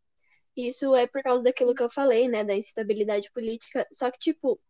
Isso 0.57 0.95
é 0.95 1.07
por 1.07 1.23
causa 1.23 1.43
daquilo 1.43 1.75
que 1.75 1.83
eu 1.83 1.91
falei, 1.91 2.29
né, 2.29 2.45
da 2.45 2.55
instabilidade 2.55 3.31
política. 3.33 3.87
Só 3.93 4.11
que, 4.11 4.19
tipo, 4.19 4.61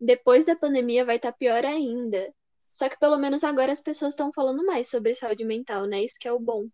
depois 0.00 0.44
da 0.44 0.56
pandemia 0.56 1.04
vai 1.04 1.16
estar 1.16 1.32
pior 1.32 1.64
ainda. 1.64 2.32
Só 2.72 2.88
que 2.88 2.98
pelo 2.98 3.18
menos 3.18 3.42
agora 3.44 3.72
as 3.72 3.80
pessoas 3.80 4.12
estão 4.12 4.32
falando 4.32 4.64
mais 4.64 4.88
sobre 4.88 5.14
saúde 5.14 5.44
mental, 5.44 5.86
né? 5.86 6.02
Isso 6.02 6.18
que 6.18 6.28
é 6.28 6.32
o 6.32 6.38
bom. 6.38 6.68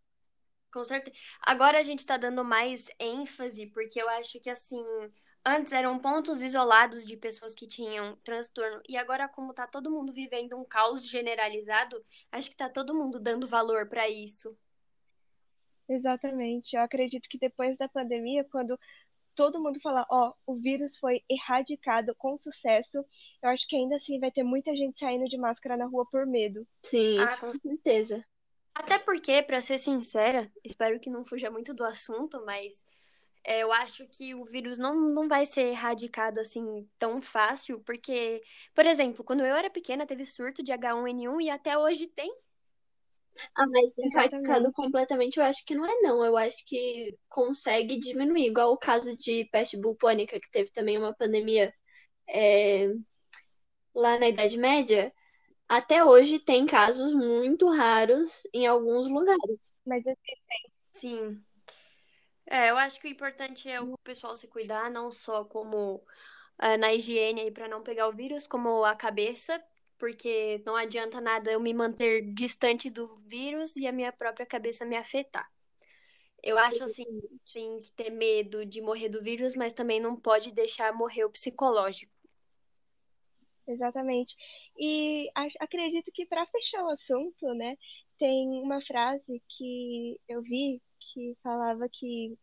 Com 0.72 0.84
certeza. 0.84 1.16
Agora 1.40 1.78
a 1.78 1.82
gente 1.82 2.04
tá 2.04 2.16
dando 2.16 2.44
mais 2.44 2.88
ênfase, 2.98 3.66
porque 3.66 4.00
eu 4.00 4.08
acho 4.08 4.40
que 4.40 4.50
assim, 4.50 4.82
Antes 5.46 5.74
eram 5.74 5.98
pontos 5.98 6.42
isolados 6.42 7.04
de 7.04 7.16
pessoas 7.16 7.54
que 7.54 7.66
tinham 7.66 8.16
transtorno. 8.24 8.80
E 8.88 8.96
agora, 8.96 9.28
como 9.28 9.52
tá 9.52 9.66
todo 9.66 9.90
mundo 9.90 10.12
vivendo 10.12 10.56
um 10.56 10.64
caos 10.64 11.06
generalizado, 11.06 12.02
acho 12.32 12.50
que 12.50 12.56
tá 12.56 12.68
todo 12.68 12.94
mundo 12.94 13.20
dando 13.20 13.46
valor 13.46 13.86
para 13.86 14.08
isso. 14.08 14.56
Exatamente. 15.86 16.74
Eu 16.74 16.82
acredito 16.82 17.28
que 17.28 17.38
depois 17.38 17.76
da 17.76 17.86
pandemia, 17.86 18.42
quando 18.44 18.78
todo 19.34 19.60
mundo 19.60 19.80
falar, 19.80 20.06
ó, 20.10 20.32
oh, 20.46 20.52
o 20.52 20.56
vírus 20.56 20.96
foi 20.96 21.22
erradicado 21.28 22.14
com 22.16 22.38
sucesso, 22.38 23.04
eu 23.42 23.50
acho 23.50 23.66
que 23.68 23.76
ainda 23.76 23.96
assim 23.96 24.18
vai 24.18 24.30
ter 24.30 24.42
muita 24.42 24.74
gente 24.74 24.98
saindo 24.98 25.28
de 25.28 25.36
máscara 25.36 25.76
na 25.76 25.86
rua 25.86 26.06
por 26.06 26.24
medo. 26.24 26.66
Sim, 26.82 27.18
ah, 27.18 27.36
com 27.38 27.52
certeza. 27.52 28.24
Até 28.74 28.98
porque, 28.98 29.42
para 29.42 29.60
ser 29.60 29.78
sincera, 29.78 30.50
espero 30.64 30.98
que 30.98 31.10
não 31.10 31.24
fuja 31.24 31.50
muito 31.50 31.74
do 31.74 31.84
assunto, 31.84 32.42
mas 32.44 32.84
é, 33.44 33.62
eu 33.62 33.70
acho 33.72 34.06
que 34.08 34.34
o 34.34 34.44
vírus 34.44 34.78
não, 34.78 34.94
não 34.94 35.28
vai 35.28 35.44
ser 35.44 35.68
erradicado 35.68 36.40
assim 36.40 36.88
tão 36.98 37.20
fácil, 37.20 37.80
porque, 37.80 38.42
por 38.74 38.86
exemplo, 38.86 39.22
quando 39.22 39.44
eu 39.44 39.54
era 39.54 39.68
pequena, 39.70 40.06
teve 40.06 40.24
surto 40.24 40.62
de 40.62 40.72
H1N1 40.72 41.42
e 41.42 41.50
até 41.50 41.76
hoje 41.76 42.06
tem. 42.08 42.34
Ah, 43.56 43.66
mas 43.66 43.92
erradicado 43.98 44.72
completamente, 44.72 45.38
eu 45.38 45.44
acho 45.44 45.64
que 45.64 45.74
não 45.74 45.84
é 45.84 46.00
não. 46.00 46.24
Eu 46.24 46.36
acho 46.36 46.56
que 46.64 47.16
consegue 47.28 47.98
diminuir, 47.98 48.46
igual 48.46 48.72
o 48.72 48.78
caso 48.78 49.16
de 49.16 49.44
peste 49.52 49.76
bubônica, 49.76 50.40
que 50.40 50.50
teve 50.50 50.70
também 50.70 50.96
uma 50.96 51.14
pandemia 51.14 51.74
é, 52.28 52.88
lá 53.94 54.18
na 54.18 54.28
Idade 54.28 54.56
Média. 54.56 55.12
Até 55.68 56.04
hoje 56.04 56.38
tem 56.38 56.66
casos 56.66 57.12
muito 57.14 57.68
raros 57.68 58.42
em 58.52 58.66
alguns 58.66 59.08
lugares. 59.08 59.74
Mas 59.84 60.06
existem. 60.06 60.72
Sim. 60.92 61.44
É, 62.46 62.70
eu 62.70 62.76
acho 62.76 63.00
que 63.00 63.08
o 63.08 63.10
importante 63.10 63.68
é 63.68 63.80
o 63.80 63.96
pessoal 63.98 64.36
se 64.36 64.48
cuidar, 64.48 64.90
não 64.90 65.10
só 65.10 65.44
como 65.44 66.02
é, 66.60 66.76
na 66.76 66.92
higiene 66.92 67.40
aí 67.40 67.50
para 67.50 67.68
não 67.68 67.82
pegar 67.82 68.08
o 68.08 68.12
vírus, 68.12 68.46
como 68.46 68.84
a 68.84 68.94
cabeça, 68.94 69.62
porque 69.98 70.62
não 70.66 70.76
adianta 70.76 71.20
nada 71.20 71.50
eu 71.50 71.60
me 71.60 71.72
manter 71.72 72.22
distante 72.34 72.90
do 72.90 73.14
vírus 73.26 73.76
e 73.76 73.86
a 73.86 73.92
minha 73.92 74.12
própria 74.12 74.44
cabeça 74.44 74.84
me 74.84 74.96
afetar. 74.96 75.50
Eu 76.42 76.58
acho 76.58 76.84
assim, 76.84 77.06
tem 77.50 77.80
que 77.80 77.90
ter 77.92 78.10
medo 78.10 78.66
de 78.66 78.82
morrer 78.82 79.08
do 79.08 79.22
vírus, 79.22 79.54
mas 79.56 79.72
também 79.72 79.98
não 79.98 80.14
pode 80.14 80.52
deixar 80.52 80.92
morrer 80.92 81.24
o 81.24 81.30
psicológico. 81.30 82.12
Exatamente. 83.66 84.36
E 84.78 85.30
acredito 85.58 86.12
que 86.12 86.26
para 86.26 86.44
fechar 86.44 86.84
o 86.84 86.90
assunto, 86.90 87.54
né, 87.54 87.78
tem 88.18 88.60
uma 88.60 88.82
frase 88.82 89.42
que 89.56 90.20
eu 90.28 90.42
vi 90.42 90.82
que 91.14 91.36
falava 91.42 91.88
que 91.88 92.36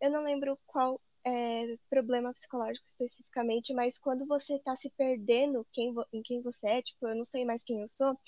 eu 0.00 0.10
não 0.10 0.24
lembro 0.24 0.58
qual 0.66 1.00
é, 1.24 1.76
problema 1.88 2.32
psicológico 2.32 2.86
especificamente, 2.88 3.72
mas 3.72 3.98
quando 3.98 4.26
você 4.26 4.54
está 4.54 4.76
se 4.76 4.90
perdendo 4.90 5.66
quem, 5.72 5.94
em 6.12 6.22
quem 6.22 6.42
você 6.42 6.66
é, 6.66 6.82
tipo, 6.82 7.06
eu 7.06 7.14
não 7.14 7.24
sei 7.24 7.44
mais 7.44 7.62
quem 7.62 7.80
eu 7.80 7.88
sou, 7.88 8.18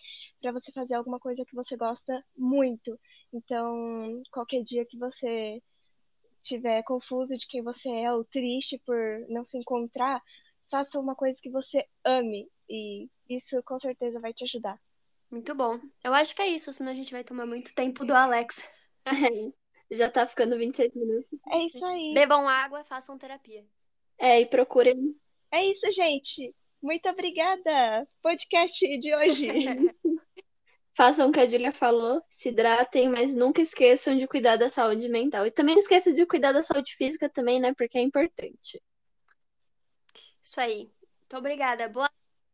para 0.41 0.53
você 0.53 0.71
fazer 0.73 0.95
alguma 0.95 1.19
coisa 1.19 1.45
que 1.45 1.55
você 1.55 1.77
gosta 1.77 2.25
muito. 2.37 2.99
Então, 3.33 4.23
qualquer 4.31 4.63
dia 4.63 4.85
que 4.85 4.97
você 4.97 5.63
estiver 6.43 6.83
confuso 6.85 7.37
de 7.37 7.47
quem 7.47 7.63
você 7.63 7.89
é 7.89 8.13
ou 8.13 8.25
triste 8.25 8.81
por 8.87 8.97
não 9.29 9.45
se 9.45 9.59
encontrar, 9.59 10.23
faça 10.71 10.99
uma 10.99 11.15
coisa 11.15 11.39
que 11.41 11.51
você 11.51 11.87
ame 12.05 12.49
e 12.69 13.09
isso 13.29 13.63
com 13.65 13.79
certeza 13.79 14.21
vai 14.21 14.33
te 14.33 14.45
ajudar. 14.45 14.81
Muito 15.31 15.55
bom. 15.55 15.79
Eu 16.03 16.13
acho 16.13 16.35
que 16.35 16.43
é 16.43 16.49
isso, 16.49 16.73
senão 16.73 16.93
a 16.93 16.95
gente 16.95 17.13
vai 17.13 17.23
tomar 17.23 17.47
muito 17.47 17.75
tempo 17.75 18.05
do 18.05 18.15
Alex. 18.15 18.69
Já 19.91 20.11
tá 20.11 20.27
ficando 20.27 20.57
26 20.57 20.95
minutos. 20.95 21.39
É 21.51 21.59
isso 21.67 21.85
aí. 21.85 22.15
Bebam 22.15 22.49
água, 22.49 22.85
façam 22.85 23.19
terapia. 23.19 23.65
É, 24.19 24.41
e 24.41 24.47
procurem. 24.47 25.17
É 25.51 25.65
isso, 25.65 25.91
gente. 25.93 26.55
Muito 26.81 27.09
obrigada. 27.09 28.09
Podcast 28.23 28.99
de 28.99 29.15
hoje. 29.15 29.49
Façam 30.93 31.29
o 31.29 31.33
que 31.33 31.41
a 31.41 31.47
Julia 31.47 31.73
falou, 31.73 32.23
se 32.29 32.49
hidratem, 32.51 33.09
mas 33.09 33.35
nunca 33.35 33.63
esqueçam 33.63 34.19
de 34.19 34.27
cuidar 34.27 34.57
da 34.57 34.69
saúde 34.69 35.09
mental. 35.09 35.47
E 35.47 35.51
também 35.51 35.75
não 35.75 35.81
esqueçam 35.81 36.13
de 36.13 36.27
cuidar 36.27 36.53
da 36.53 36.63
saúde 36.63 36.95
física 36.95 37.29
também, 37.29 37.61
né? 37.61 37.73
Porque 37.73 37.97
é 37.97 38.03
importante. 38.03 38.83
Isso 40.43 40.61
aí. 40.61 40.91
Muito 41.21 41.37
obrigada. 41.37 41.89
Boa. 41.89 42.11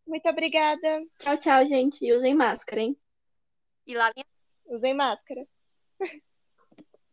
Muito 0.06 0.28
obrigada. 0.28 1.04
Tchau, 1.18 1.36
tchau, 1.38 1.66
gente. 1.66 2.04
E 2.04 2.12
usem 2.12 2.34
máscara, 2.34 2.82
hein? 2.82 2.96
E 3.86 3.94
lavem. 3.94 4.24
Usem 4.66 4.94
máscara. 4.94 5.46